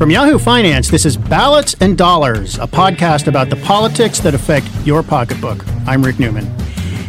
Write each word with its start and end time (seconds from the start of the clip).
From 0.00 0.10
Yahoo 0.10 0.38
Finance, 0.38 0.90
this 0.90 1.04
is 1.04 1.14
Ballots 1.14 1.76
and 1.78 1.98
Dollars, 1.98 2.54
a 2.54 2.66
podcast 2.66 3.26
about 3.26 3.50
the 3.50 3.56
politics 3.56 4.18
that 4.20 4.34
affect 4.34 4.66
your 4.82 5.02
pocketbook. 5.02 5.62
I'm 5.86 6.02
Rick 6.02 6.18
Newman. 6.18 6.46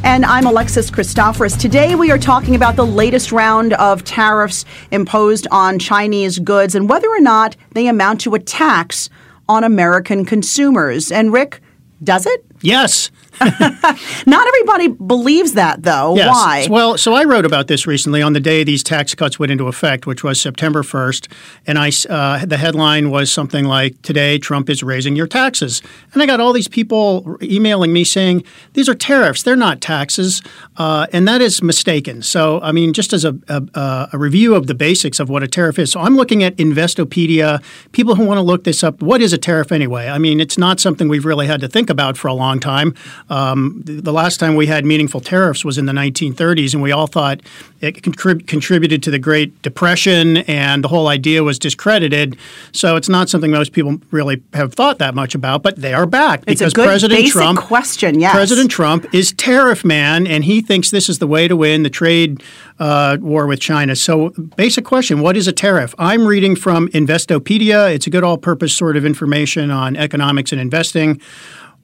And 0.03 0.25
I'm 0.25 0.45
Alexis 0.45 0.91
Christoforous. 0.91 1.55
Today 1.55 1.95
we 1.95 2.11
are 2.11 2.17
talking 2.17 2.53
about 2.53 2.75
the 2.75 2.85
latest 2.85 3.31
round 3.31 3.71
of 3.75 4.03
tariffs 4.03 4.65
imposed 4.91 5.47
on 5.51 5.79
Chinese 5.79 6.37
goods 6.39 6.75
and 6.75 6.89
whether 6.89 7.07
or 7.07 7.21
not 7.21 7.55
they 7.75 7.87
amount 7.87 8.19
to 8.21 8.35
a 8.35 8.39
tax 8.39 9.09
on 9.47 9.63
American 9.63 10.25
consumers. 10.25 11.13
And 11.13 11.31
Rick, 11.31 11.61
does 12.03 12.25
it? 12.25 12.45
Yes. 12.59 13.09
Not 14.27 14.47
everybody 14.47 14.87
believes 14.87 15.53
that, 15.53 15.81
though. 15.81 16.15
Yes. 16.15 16.27
Why? 16.29 16.67
Well, 16.69 16.97
so 16.97 17.13
I 17.13 17.23
wrote 17.23 17.45
about 17.45 17.67
this 17.67 17.87
recently 17.87 18.21
on 18.21 18.33
the 18.33 18.39
day 18.39 18.63
these 18.63 18.83
tax 18.83 19.15
cuts 19.15 19.39
went 19.39 19.51
into 19.51 19.67
effect, 19.67 20.05
which 20.05 20.23
was 20.23 20.39
September 20.39 20.83
1st. 20.83 21.31
And 21.65 21.79
I, 21.79 21.91
uh, 22.09 22.45
the 22.45 22.57
headline 22.57 23.09
was 23.09 23.31
something 23.31 23.65
like, 23.65 23.99
Today, 24.03 24.37
Trump 24.37 24.69
is 24.69 24.83
raising 24.83 25.15
your 25.15 25.27
taxes. 25.27 25.81
And 26.13 26.21
I 26.21 26.25
got 26.25 26.39
all 26.39 26.53
these 26.53 26.67
people 26.67 27.37
emailing 27.41 27.91
me 27.91 28.03
saying, 28.03 28.43
These 28.73 28.87
are 28.87 28.95
tariffs, 28.95 29.41
they're 29.41 29.55
not 29.55 29.81
taxes. 29.81 30.43
Uh, 30.77 31.07
and 31.11 31.27
that 31.27 31.41
is 31.41 31.63
mistaken. 31.63 32.21
So, 32.21 32.61
I 32.61 32.71
mean, 32.71 32.93
just 32.93 33.11
as 33.11 33.25
a, 33.25 33.35
a, 33.47 34.09
a 34.13 34.17
review 34.17 34.53
of 34.53 34.67
the 34.67 34.75
basics 34.75 35.19
of 35.19 35.29
what 35.29 35.41
a 35.41 35.47
tariff 35.47 35.79
is. 35.79 35.91
So 35.91 35.99
I'm 35.99 36.15
looking 36.15 36.43
at 36.43 36.55
Investopedia, 36.57 37.63
people 37.91 38.15
who 38.15 38.25
want 38.25 38.37
to 38.37 38.43
look 38.43 38.65
this 38.65 38.83
up. 38.83 39.01
What 39.01 39.21
is 39.21 39.33
a 39.33 39.37
tariff 39.37 39.71
anyway? 39.71 40.07
I 40.07 40.17
mean, 40.17 40.39
it's 40.39 40.57
not 40.57 40.79
something 40.79 41.07
we've 41.07 41.25
really 41.25 41.47
had 41.47 41.61
to 41.61 41.67
think 41.67 41.89
about 41.89 42.17
for 42.17 42.27
a 42.27 42.33
long 42.33 42.59
time. 42.59 42.93
Um, 43.31 43.81
the 43.85 44.11
last 44.11 44.41
time 44.41 44.55
we 44.55 44.67
had 44.67 44.83
meaningful 44.83 45.21
tariffs 45.21 45.63
was 45.63 45.77
in 45.77 45.85
the 45.85 45.93
1930s, 45.93 46.73
and 46.73 46.83
we 46.83 46.91
all 46.91 47.07
thought 47.07 47.39
it 47.79 48.01
contrib- 48.01 48.45
contributed 48.45 49.01
to 49.03 49.11
the 49.11 49.19
Great 49.19 49.61
Depression, 49.61 50.37
and 50.37 50.83
the 50.83 50.89
whole 50.89 51.07
idea 51.07 51.41
was 51.41 51.57
discredited. 51.57 52.35
So 52.73 52.97
it's 52.97 53.07
not 53.07 53.29
something 53.29 53.49
most 53.49 53.71
people 53.71 54.01
really 54.11 54.43
have 54.53 54.73
thought 54.73 54.99
that 54.99 55.15
much 55.15 55.33
about, 55.33 55.63
but 55.63 55.77
they 55.77 55.93
are 55.93 56.05
back 56.05 56.43
it's 56.45 56.59
because 56.59 56.73
a 56.73 56.75
good 56.75 56.87
President 56.87 57.21
basic 57.21 57.31
Trump 57.31 57.59
question. 57.59 58.19
Yes, 58.19 58.33
President 58.33 58.69
Trump 58.69 59.15
is 59.15 59.31
tariff 59.31 59.85
man, 59.85 60.27
and 60.27 60.43
he 60.43 60.61
thinks 60.61 60.91
this 60.91 61.07
is 61.07 61.19
the 61.19 61.27
way 61.27 61.47
to 61.47 61.55
win 61.55 61.83
the 61.83 61.89
trade 61.89 62.43
uh, 62.79 63.15
war 63.21 63.47
with 63.47 63.61
China. 63.61 63.95
So, 63.95 64.31
basic 64.57 64.83
question: 64.83 65.21
What 65.21 65.37
is 65.37 65.47
a 65.47 65.53
tariff? 65.53 65.95
I'm 65.97 66.25
reading 66.25 66.57
from 66.57 66.89
Investopedia. 66.89 67.95
It's 67.95 68.07
a 68.07 68.09
good 68.09 68.25
all-purpose 68.25 68.73
sort 68.75 68.97
of 68.97 69.05
information 69.05 69.71
on 69.71 69.95
economics 69.95 70.51
and 70.51 70.59
investing. 70.59 71.21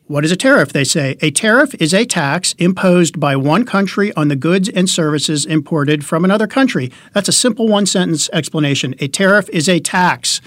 What 0.07 0.23
is 0.23 0.31
a 0.31 0.37
tariff? 0.37 0.71
They 0.71 0.85
say 0.85 1.17
a 1.21 1.31
tariff 1.31 1.75
is 1.81 1.93
a 1.93 2.05
tax 2.05 2.53
imposed 2.57 3.19
by 3.19 3.35
one 3.35 3.65
country 3.65 4.13
on 4.13 4.29
the 4.29 4.37
goods 4.37 4.69
and 4.69 4.89
services 4.89 5.45
imported 5.45 6.05
from 6.05 6.23
another 6.23 6.47
country. 6.47 6.93
That's 7.13 7.27
a 7.27 7.33
simple 7.33 7.67
one 7.67 7.85
sentence 7.85 8.29
explanation. 8.31 8.95
A 8.99 9.09
tariff 9.09 9.49
is 9.49 9.67
a 9.67 9.81
tax. 9.81 10.39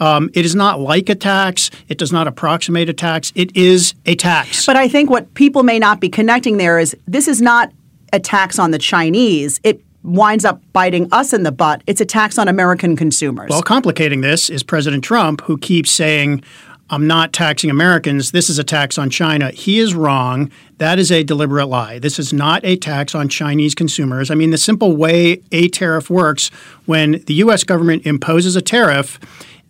Um, 0.00 0.30
it 0.34 0.44
is 0.44 0.56
not 0.56 0.80
like 0.80 1.08
a 1.08 1.14
tax, 1.14 1.70
it 1.88 1.96
does 1.96 2.10
not 2.10 2.26
approximate 2.26 2.88
a 2.88 2.92
tax. 2.92 3.32
It 3.36 3.56
is 3.56 3.94
a 4.04 4.16
tax. 4.16 4.66
But 4.66 4.74
I 4.74 4.88
think 4.88 5.10
what 5.10 5.32
people 5.34 5.62
may 5.62 5.78
not 5.78 6.00
be 6.00 6.08
connecting 6.08 6.56
there 6.56 6.80
is 6.80 6.96
this 7.06 7.28
is 7.28 7.40
not 7.40 7.70
a 8.12 8.18
tax 8.18 8.58
on 8.58 8.72
the 8.72 8.78
Chinese. 8.78 9.60
It 9.62 9.80
winds 10.02 10.44
up 10.44 10.60
biting 10.72 11.08
us 11.12 11.32
in 11.32 11.44
the 11.44 11.52
butt. 11.52 11.82
It's 11.86 12.00
a 12.00 12.04
tax 12.04 12.36
on 12.36 12.48
American 12.48 12.96
consumers. 12.96 13.48
Well, 13.48 13.62
complicating 13.62 14.22
this 14.22 14.50
is 14.50 14.64
President 14.64 15.04
Trump, 15.04 15.40
who 15.42 15.56
keeps 15.56 15.92
saying, 15.92 16.42
I'm 16.90 17.06
not 17.06 17.32
taxing 17.32 17.70
Americans. 17.70 18.32
This 18.32 18.50
is 18.50 18.58
a 18.58 18.64
tax 18.64 18.98
on 18.98 19.08
China. 19.08 19.50
He 19.50 19.78
is 19.78 19.94
wrong. 19.94 20.50
That 20.78 20.98
is 20.98 21.10
a 21.10 21.24
deliberate 21.24 21.66
lie. 21.66 21.98
This 21.98 22.18
is 22.18 22.32
not 22.32 22.64
a 22.64 22.76
tax 22.76 23.14
on 23.14 23.28
Chinese 23.28 23.74
consumers. 23.74 24.30
I 24.30 24.34
mean, 24.34 24.50
the 24.50 24.58
simple 24.58 24.94
way 24.94 25.40
a 25.50 25.68
tariff 25.68 26.10
works 26.10 26.48
when 26.84 27.22
the 27.26 27.34
U.S. 27.34 27.64
government 27.64 28.04
imposes 28.04 28.54
a 28.54 28.62
tariff, 28.62 29.18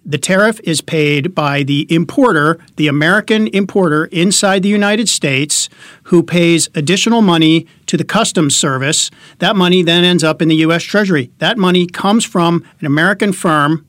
the 0.06 0.18
tariff 0.18 0.60
is 0.64 0.82
paid 0.82 1.34
by 1.34 1.62
the 1.62 1.86
importer, 1.88 2.58
the 2.76 2.88
American 2.88 3.46
importer 3.48 4.04
inside 4.06 4.62
the 4.62 4.68
United 4.68 5.08
States, 5.08 5.70
who 6.04 6.22
pays 6.22 6.68
additional 6.74 7.22
money 7.22 7.66
to 7.86 7.96
the 7.96 8.04
Customs 8.04 8.54
Service. 8.54 9.10
That 9.38 9.56
money 9.56 9.82
then 9.82 10.04
ends 10.04 10.22
up 10.22 10.42
in 10.42 10.48
the 10.48 10.56
U.S. 10.56 10.82
Treasury. 10.82 11.30
That 11.38 11.56
money 11.56 11.86
comes 11.86 12.24
from 12.24 12.64
an 12.80 12.86
American 12.86 13.32
firm 13.32 13.86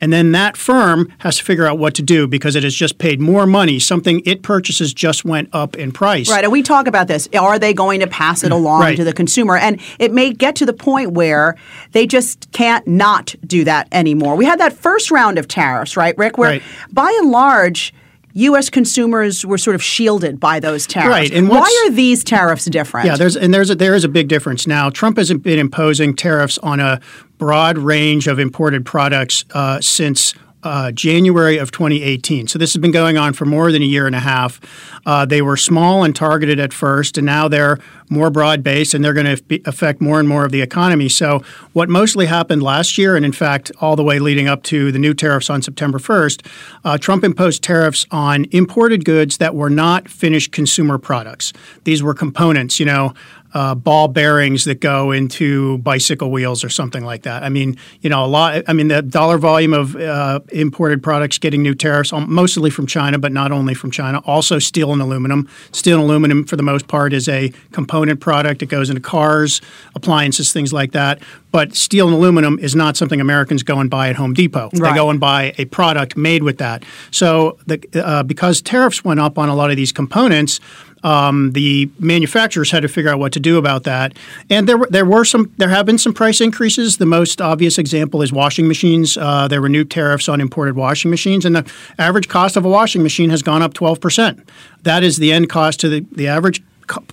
and 0.00 0.12
then 0.12 0.32
that 0.32 0.56
firm 0.56 1.12
has 1.18 1.36
to 1.38 1.44
figure 1.44 1.66
out 1.66 1.78
what 1.78 1.94
to 1.94 2.02
do 2.02 2.26
because 2.26 2.56
it 2.56 2.62
has 2.62 2.74
just 2.74 2.98
paid 2.98 3.20
more 3.20 3.46
money. 3.46 3.78
Something 3.78 4.22
it 4.24 4.42
purchases 4.42 4.94
just 4.94 5.24
went 5.24 5.48
up 5.52 5.76
in 5.76 5.92
price. 5.92 6.30
Right. 6.30 6.44
And 6.44 6.52
we 6.52 6.62
talk 6.62 6.86
about 6.86 7.06
this. 7.08 7.28
Are 7.38 7.58
they 7.58 7.74
going 7.74 8.00
to 8.00 8.06
pass 8.06 8.42
it 8.44 8.50
mm, 8.50 8.56
along 8.56 8.80
Right. 8.80 8.96
to 8.96 9.04
the 9.04 9.12
consumer? 9.12 9.56
And 9.56 9.80
it 9.98 10.12
may 10.12 10.32
get 10.32 10.56
to 10.56 10.66
the 10.66 10.72
point 10.72 11.12
where 11.12 11.56
they 11.92 12.06
just 12.06 12.50
can't 12.52 12.86
not 12.86 13.34
do 13.46 13.64
that 13.64 13.88
anymore. 13.92 14.36
We 14.36 14.44
had 14.44 14.60
that 14.60 14.72
first 14.72 15.10
round 15.10 15.38
of 15.38 15.48
tariffs, 15.48 15.96
right, 15.96 16.16
Rick? 16.16 16.38
Where 16.38 16.50
Right. 16.50 16.62
by 16.92 17.10
and 17.20 17.30
large, 17.30 17.92
U.S. 18.32 18.70
consumers 18.70 19.44
were 19.44 19.58
sort 19.58 19.74
of 19.74 19.82
shielded 19.82 20.38
by 20.38 20.60
those 20.60 20.86
tariffs. 20.86 21.10
Right, 21.10 21.32
and 21.32 21.48
why 21.48 21.84
are 21.86 21.90
these 21.90 22.22
tariffs 22.24 22.64
different? 22.66 23.06
Yeah, 23.06 23.16
there's 23.16 23.36
and 23.36 23.52
there's 23.52 23.70
a, 23.70 23.74
there 23.74 23.94
is 23.94 24.04
a 24.04 24.08
big 24.08 24.28
difference 24.28 24.66
now. 24.66 24.90
Trump 24.90 25.16
has 25.16 25.32
been 25.32 25.58
imposing 25.58 26.14
tariffs 26.14 26.58
on 26.58 26.80
a 26.80 27.00
broad 27.38 27.78
range 27.78 28.26
of 28.26 28.38
imported 28.38 28.84
products 28.84 29.44
uh, 29.52 29.80
since. 29.80 30.34
Uh, 30.62 30.92
January 30.92 31.56
of 31.56 31.72
2018. 31.72 32.46
So 32.46 32.58
this 32.58 32.74
has 32.74 32.80
been 32.82 32.90
going 32.90 33.16
on 33.16 33.32
for 33.32 33.46
more 33.46 33.72
than 33.72 33.80
a 33.80 33.86
year 33.86 34.06
and 34.06 34.14
a 34.14 34.20
half. 34.20 34.60
Uh, 35.06 35.24
they 35.24 35.40
were 35.40 35.56
small 35.56 36.04
and 36.04 36.14
targeted 36.14 36.60
at 36.60 36.74
first, 36.74 37.16
and 37.16 37.24
now 37.24 37.48
they're 37.48 37.78
more 38.10 38.28
broad 38.28 38.62
based, 38.62 38.92
and 38.92 39.02
they're 39.02 39.14
going 39.14 39.36
to 39.36 39.60
affect 39.64 40.02
more 40.02 40.18
and 40.18 40.28
more 40.28 40.44
of 40.44 40.52
the 40.52 40.60
economy. 40.60 41.08
So 41.08 41.42
what 41.72 41.88
mostly 41.88 42.26
happened 42.26 42.62
last 42.62 42.98
year, 42.98 43.16
and 43.16 43.24
in 43.24 43.32
fact 43.32 43.72
all 43.80 43.96
the 43.96 44.02
way 44.02 44.18
leading 44.18 44.48
up 44.48 44.62
to 44.64 44.92
the 44.92 44.98
new 44.98 45.14
tariffs 45.14 45.48
on 45.48 45.62
September 45.62 45.98
1st, 45.98 46.46
uh, 46.84 46.98
Trump 46.98 47.24
imposed 47.24 47.62
tariffs 47.62 48.04
on 48.10 48.44
imported 48.50 49.06
goods 49.06 49.38
that 49.38 49.54
were 49.54 49.70
not 49.70 50.08
finished 50.08 50.52
consumer 50.52 50.98
products. 50.98 51.54
These 51.84 52.02
were 52.02 52.12
components, 52.12 52.78
you 52.78 52.84
know, 52.84 53.14
uh, 53.52 53.74
ball 53.74 54.08
bearings 54.08 54.64
that 54.64 54.80
go 54.80 55.10
into 55.10 55.78
bicycle 55.78 56.30
wheels 56.30 56.62
or 56.62 56.68
something 56.68 57.04
like 57.04 57.22
that. 57.22 57.42
I 57.42 57.48
mean, 57.48 57.76
you 58.00 58.10
know, 58.10 58.24
a 58.24 58.26
lot. 58.26 58.62
I 58.68 58.72
mean, 58.72 58.88
the 58.88 59.02
dollar 59.02 59.38
volume 59.38 59.72
of 59.72 59.96
uh, 59.96 60.40
imported 60.52 61.02
products 61.02 61.38
getting 61.38 61.62
new 61.62 61.74
tariffs, 61.74 62.12
um, 62.12 62.32
mostly 62.32 62.70
from 62.70 62.86
China, 62.86 63.18
but 63.18 63.32
not 63.32 63.52
only 63.52 63.74
from 63.74 63.90
China. 63.90 64.20
Also, 64.24 64.58
steel 64.58 64.92
and 64.92 65.02
aluminum. 65.02 65.48
Steel 65.72 65.98
and 65.98 66.04
aluminum, 66.04 66.44
for 66.44 66.56
the 66.56 66.62
most 66.62 66.88
part, 66.88 67.12
is 67.12 67.28
a 67.28 67.52
component 67.72 68.20
product. 68.20 68.62
It 68.62 68.66
goes 68.66 68.88
into 68.88 69.00
cars, 69.00 69.60
appliances, 69.94 70.52
things 70.52 70.72
like 70.72 70.92
that. 70.92 71.20
But 71.52 71.74
steel 71.74 72.06
and 72.06 72.16
aluminum 72.16 72.58
is 72.60 72.76
not 72.76 72.96
something 72.96 73.20
Americans 73.20 73.64
go 73.64 73.80
and 73.80 73.90
buy 73.90 74.08
at 74.08 74.16
Home 74.16 74.34
Depot. 74.34 74.70
Right. 74.72 74.90
They 74.90 74.96
go 74.96 75.10
and 75.10 75.18
buy 75.18 75.52
a 75.58 75.64
product 75.64 76.16
made 76.16 76.44
with 76.44 76.58
that. 76.58 76.84
So, 77.10 77.58
the, 77.66 77.80
uh, 77.94 78.22
because 78.22 78.62
tariffs 78.62 79.04
went 79.04 79.18
up 79.18 79.38
on 79.38 79.48
a 79.48 79.56
lot 79.56 79.70
of 79.70 79.76
these 79.76 79.90
components. 79.90 80.60
Um, 81.02 81.52
the 81.52 81.90
manufacturers 81.98 82.70
had 82.70 82.82
to 82.82 82.88
figure 82.88 83.10
out 83.10 83.18
what 83.18 83.32
to 83.32 83.40
do 83.40 83.58
about 83.58 83.84
that, 83.84 84.16
and 84.48 84.68
there 84.68 84.78
were 84.78 84.88
there 84.90 85.06
were 85.06 85.24
some 85.24 85.52
there 85.56 85.68
have 85.68 85.86
been 85.86 85.98
some 85.98 86.12
price 86.12 86.40
increases. 86.40 86.98
The 86.98 87.06
most 87.06 87.40
obvious 87.40 87.78
example 87.78 88.22
is 88.22 88.32
washing 88.32 88.68
machines. 88.68 89.16
Uh, 89.16 89.48
there 89.48 89.60
were 89.60 89.68
new 89.68 89.84
tariffs 89.84 90.28
on 90.28 90.40
imported 90.40 90.76
washing 90.76 91.10
machines, 91.10 91.44
and 91.44 91.56
the 91.56 91.72
average 91.98 92.28
cost 92.28 92.56
of 92.56 92.64
a 92.64 92.68
washing 92.68 93.02
machine 93.02 93.30
has 93.30 93.42
gone 93.42 93.62
up 93.62 93.74
twelve 93.74 94.00
percent. 94.00 94.48
That 94.82 95.02
is 95.02 95.16
the 95.16 95.32
end 95.32 95.48
cost 95.48 95.80
to 95.80 95.88
the 95.88 96.06
the 96.12 96.28
average 96.28 96.62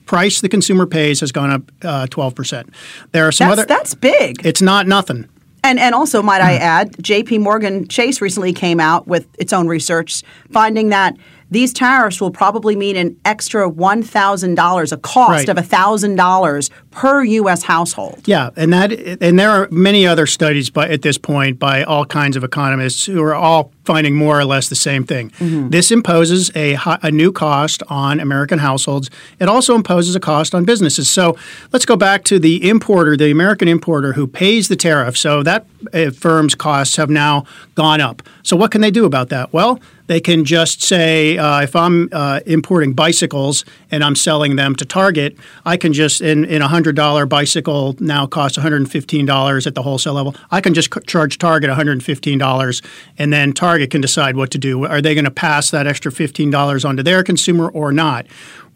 price 0.05 0.41
the 0.41 0.49
consumer 0.49 0.85
pays 0.85 1.19
has 1.19 1.31
gone 1.31 1.51
up 1.51 1.61
uh, 1.83 2.07
twelve 2.07 2.35
percent. 2.35 2.69
There 3.11 3.27
are 3.27 3.31
some 3.31 3.49
that's, 3.49 3.59
other. 3.59 3.67
that's 3.67 3.95
big. 3.95 4.45
it's 4.45 4.61
not 4.61 4.87
nothing. 4.87 5.29
And 5.63 5.79
and 5.79 5.93
also, 5.93 6.21
might. 6.21 6.41
I 6.41 6.53
add, 6.53 6.95
J.P. 7.03 7.39
Morgan 7.39 7.87
Chase 7.87 8.21
recently 8.21 8.53
came 8.53 8.79
out 8.79 9.07
with 9.07 9.27
its 9.37 9.51
own 9.51 9.67
research 9.67 10.23
finding 10.51 10.89
that 10.89 11.17
these 11.49 11.71
tariffs 11.73 12.19
will 12.19 12.31
probably 12.31 12.75
mean 12.75 12.95
an 12.95 13.15
extra 13.23 13.69
one 13.69 14.03
thousand 14.03 14.55
dollars, 14.55 14.91
a 14.91 14.97
cost 14.97 15.47
Right. 15.47 15.49
of 15.57 15.67
thousand 15.67 16.15
dollars 16.15 16.69
per 16.91 17.23
U.S. 17.23 17.63
household. 17.63 18.21
Yeah, 18.25 18.49
and 18.55 18.73
that 18.73 18.91
and 19.21 19.39
there 19.39 19.49
are 19.49 19.67
many 19.71 20.05
other 20.05 20.25
studies 20.25 20.69
by 20.69 20.89
at 20.89 21.01
this 21.03 21.17
point 21.17 21.57
by 21.59 21.83
all 21.83 22.05
kinds 22.05 22.35
of 22.35 22.43
economists 22.43 23.05
who 23.05 23.21
are 23.23 23.35
all 23.35 23.71
finding 23.85 24.15
more 24.15 24.37
or 24.37 24.43
less 24.43 24.67
the 24.67 24.75
same 24.75 25.05
thing. 25.05 25.31
This 25.69 25.91
imposes 25.91 26.51
a, 26.55 26.77
a 27.01 27.09
new 27.09 27.31
cost 27.31 27.81
on 27.87 28.19
American 28.19 28.59
households. 28.59 29.09
It 29.39 29.47
also 29.47 29.75
imposes 29.75 30.13
a 30.13 30.19
cost 30.19 30.53
on 30.53 30.65
businesses. 30.65 31.09
So 31.09 31.37
let's 31.71 31.85
go 31.85 31.95
back 31.95 32.25
to 32.25 32.37
the 32.37 32.67
importer, 32.67 33.15
the 33.15 33.31
American 33.31 33.69
importer 33.69 34.11
who 34.11 34.27
pays 34.27 34.67
the 34.67 34.75
tariff. 34.75 35.17
So 35.17 35.41
that 35.43 35.65
uh, 35.93 36.11
firm's 36.11 36.53
costs 36.53 36.97
have 36.97 37.09
now 37.09 37.45
gone 37.75 38.01
up. 38.01 38.21
So 38.43 38.57
what 38.57 38.71
can 38.71 38.81
they 38.81 38.91
do 38.91 39.05
about 39.05 39.29
that? 39.29 39.53
Well, 39.53 39.79
they 40.07 40.19
can 40.19 40.45
just 40.45 40.81
say, 40.81 41.37
uh, 41.37 41.61
if 41.61 41.75
I'm 41.75 42.09
uh, 42.11 42.39
importing 42.45 42.93
bicycles 42.93 43.63
and 43.91 44.03
I'm 44.03 44.15
selling 44.15 44.55
them 44.55 44.75
to 44.77 44.85
Target, 44.85 45.37
I 45.65 45.77
can 45.77 45.93
just 45.93 46.21
in 46.21 46.45
in 46.45 46.61
a 46.61 46.67
hundred 46.67 46.95
dollar 46.95 47.25
bicycle 47.25 47.95
now 47.99 48.25
costs 48.25 48.57
115 48.57 49.25
dollars 49.25 49.67
at 49.67 49.75
the 49.75 49.83
wholesale 49.83 50.13
level. 50.13 50.35
I 50.49 50.61
can 50.61 50.73
just 50.73 50.93
c- 50.93 51.01
charge 51.07 51.37
Target 51.37 51.69
115 51.69 52.37
dollars, 52.37 52.81
and 53.17 53.31
then 53.31 53.53
Target 53.53 53.91
can 53.91 54.01
decide 54.01 54.35
what 54.35 54.49
to 54.51 54.57
do. 54.57 54.85
Are 54.85 55.01
they 55.01 55.13
going 55.13 55.25
to 55.25 55.31
pass 55.31 55.71
that 55.71 55.87
extra 55.87 56.11
15 56.11 56.49
dollars 56.49 56.85
onto 56.85 57.03
their 57.03 57.23
consumer 57.23 57.69
or 57.69 57.91
not? 57.91 58.25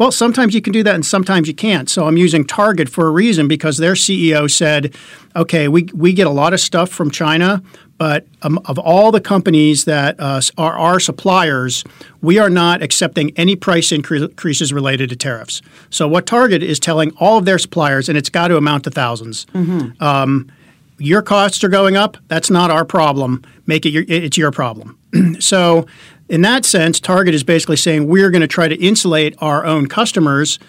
Well, 0.01 0.11
sometimes 0.11 0.55
you 0.55 0.63
can 0.63 0.73
do 0.73 0.81
that 0.81 0.95
and 0.95 1.05
sometimes 1.05 1.47
you 1.47 1.53
can't. 1.53 1.87
So 1.87 2.07
I'm 2.07 2.17
using 2.17 2.43
Target 2.43 2.89
for 2.89 3.05
a 3.05 3.11
reason 3.11 3.47
because 3.47 3.77
their 3.77 3.93
CEO 3.93 4.49
said 4.49 4.95
okay, 5.35 5.67
we, 5.67 5.89
we 5.93 6.11
get 6.11 6.25
a 6.25 6.31
lot 6.31 6.53
of 6.53 6.59
stuff 6.59 6.89
from 6.89 7.11
China, 7.11 7.61
but 7.99 8.25
um, 8.41 8.59
of 8.65 8.79
all 8.79 9.11
the 9.11 9.21
companies 9.21 9.85
that 9.85 10.15
uh, 10.19 10.41
are 10.57 10.73
our 10.73 10.99
suppliers, 10.99 11.83
we 12.19 12.39
are 12.39 12.49
not 12.49 12.81
accepting 12.81 13.31
any 13.37 13.55
price 13.55 13.91
increases 13.91 14.73
related 14.73 15.09
to 15.11 15.15
tariffs. 15.15 15.61
So, 15.91 16.07
what 16.07 16.25
Target 16.25 16.63
is 16.63 16.79
telling 16.79 17.11
all 17.19 17.37
of 17.37 17.45
their 17.45 17.59
suppliers, 17.59 18.09
and 18.09 18.17
it's 18.17 18.29
got 18.29 18.47
to 18.47 18.57
amount 18.57 18.85
to 18.85 18.89
1000s 18.89 19.45
mm-hmm. 19.45 20.03
um, 20.03 20.51
your 20.97 21.21
costs 21.21 21.63
are 21.63 21.69
going 21.69 21.95
up. 21.95 22.17
That's 22.27 22.49
not 22.49 22.71
our 22.71 22.85
problem. 22.85 23.43
Make 23.67 23.85
it 23.85 23.89
your, 23.89 24.05
it's 24.07 24.37
your 24.37 24.51
problem. 24.51 24.97
so, 25.39 25.85
in 26.31 26.43
that 26.43 26.63
sense, 26.63 27.01
Target 27.01 27.35
is 27.35 27.43
basically 27.43 27.75
saying 27.75 28.07
we're 28.07 28.31
going 28.31 28.41
to 28.41 28.47
try 28.47 28.69
to 28.69 28.75
insulate 28.75 29.35
our 29.39 29.65
own 29.65 29.87
customers. 29.87 30.59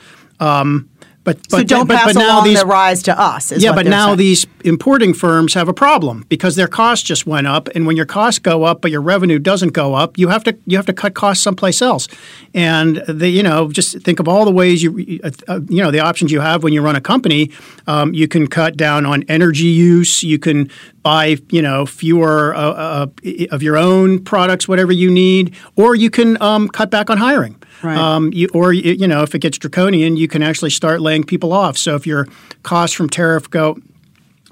Um, 0.41 0.91
but, 1.25 1.37
but 1.51 1.59
so 1.59 1.65
don't 1.65 1.87
but, 1.87 1.99
pass 1.99 2.15
but 2.15 2.25
along 2.25 2.45
these, 2.45 2.61
the 2.61 2.67
rise 2.67 3.03
to 3.05 3.19
us. 3.19 3.53
yeah, 3.57 3.73
but 3.73 3.87
now 3.87 4.07
saying. 4.07 4.19
these 4.19 4.47
importing 4.65 5.15
firms 5.15 5.55
have 5.55 5.69
a 5.69 5.73
problem 5.73 6.25
because 6.29 6.57
their 6.57 6.67
costs 6.67 7.07
just 7.07 7.27
went 7.27 7.47
up, 7.47 7.69
and 7.75 7.87
when 7.87 7.97
your 7.97 8.07
costs 8.07 8.41
go 8.41 8.65
up 8.65 8.81
but 8.81 8.91
your 8.91 9.01
revenue 9.01 9.39
doesn't 9.39 9.73
go 9.73 9.95
up, 9.95 10.19
you 10.19 10.29
have 10.29 10.43
to 10.45 10.57
you 10.67 10.77
have 10.77 10.87
to 10.87 10.93
cut 10.93 11.15
costs 11.15 11.45
someplace 11.45 11.81
else. 11.81 12.09
And 12.55 12.97
the 13.07 13.29
you 13.29 13.43
know 13.43 13.71
just 13.71 14.01
think 14.03 14.19
of 14.19 14.29
all 14.29 14.45
the 14.45 14.51
ways 14.51 14.83
you 14.83 15.21
uh, 15.23 15.61
you 15.69 15.83
know 15.83 15.93
the 15.93 16.01
options 16.01 16.33
you 16.33 16.41
have 16.41 16.65
when 16.65 16.73
you 16.73 16.83
run 16.83 16.97
a 16.97 17.01
company. 17.01 17.53
Um, 17.87 18.13
you 18.15 18.27
can 18.27 18.49
cut 18.49 18.77
down 18.77 19.07
on 19.07 19.23
energy 19.29 19.69
use. 19.69 20.25
You 20.25 20.41
can 20.41 20.71
buy 21.03 21.37
you 21.51 21.63
know 21.63 21.87
fewer 21.87 22.53
uh, 22.55 22.59
uh, 22.59 23.07
of 23.53 23.63
your 23.63 23.77
own 23.77 24.25
products, 24.25 24.67
whatever 24.67 24.91
you 24.91 25.11
need, 25.11 25.55
or 25.77 25.95
you 25.95 26.11
can 26.11 26.41
um, 26.43 26.69
cut 26.69 26.91
back 26.91 27.11
on 27.11 27.19
hiring. 27.19 27.63
Right. 27.83 27.97
Um, 27.97 28.33
you, 28.33 28.49
or 28.55 28.73
you 28.73 29.09
know, 29.09 29.23
if 29.23 29.35
it 29.35 29.41
gets 29.41 29.59
draconian, 29.59 30.17
you 30.17 30.29
can 30.29 30.43
actually 30.43 30.71
start 30.71 31.01
laying 31.01 31.25
people 31.25 31.53
off. 31.53 31.77
So 31.77 31.95
if 31.97 32.07
your 32.07 32.29
costs 32.63 32.95
from 32.95 33.09
tariff 33.09 33.51
go 33.51 33.79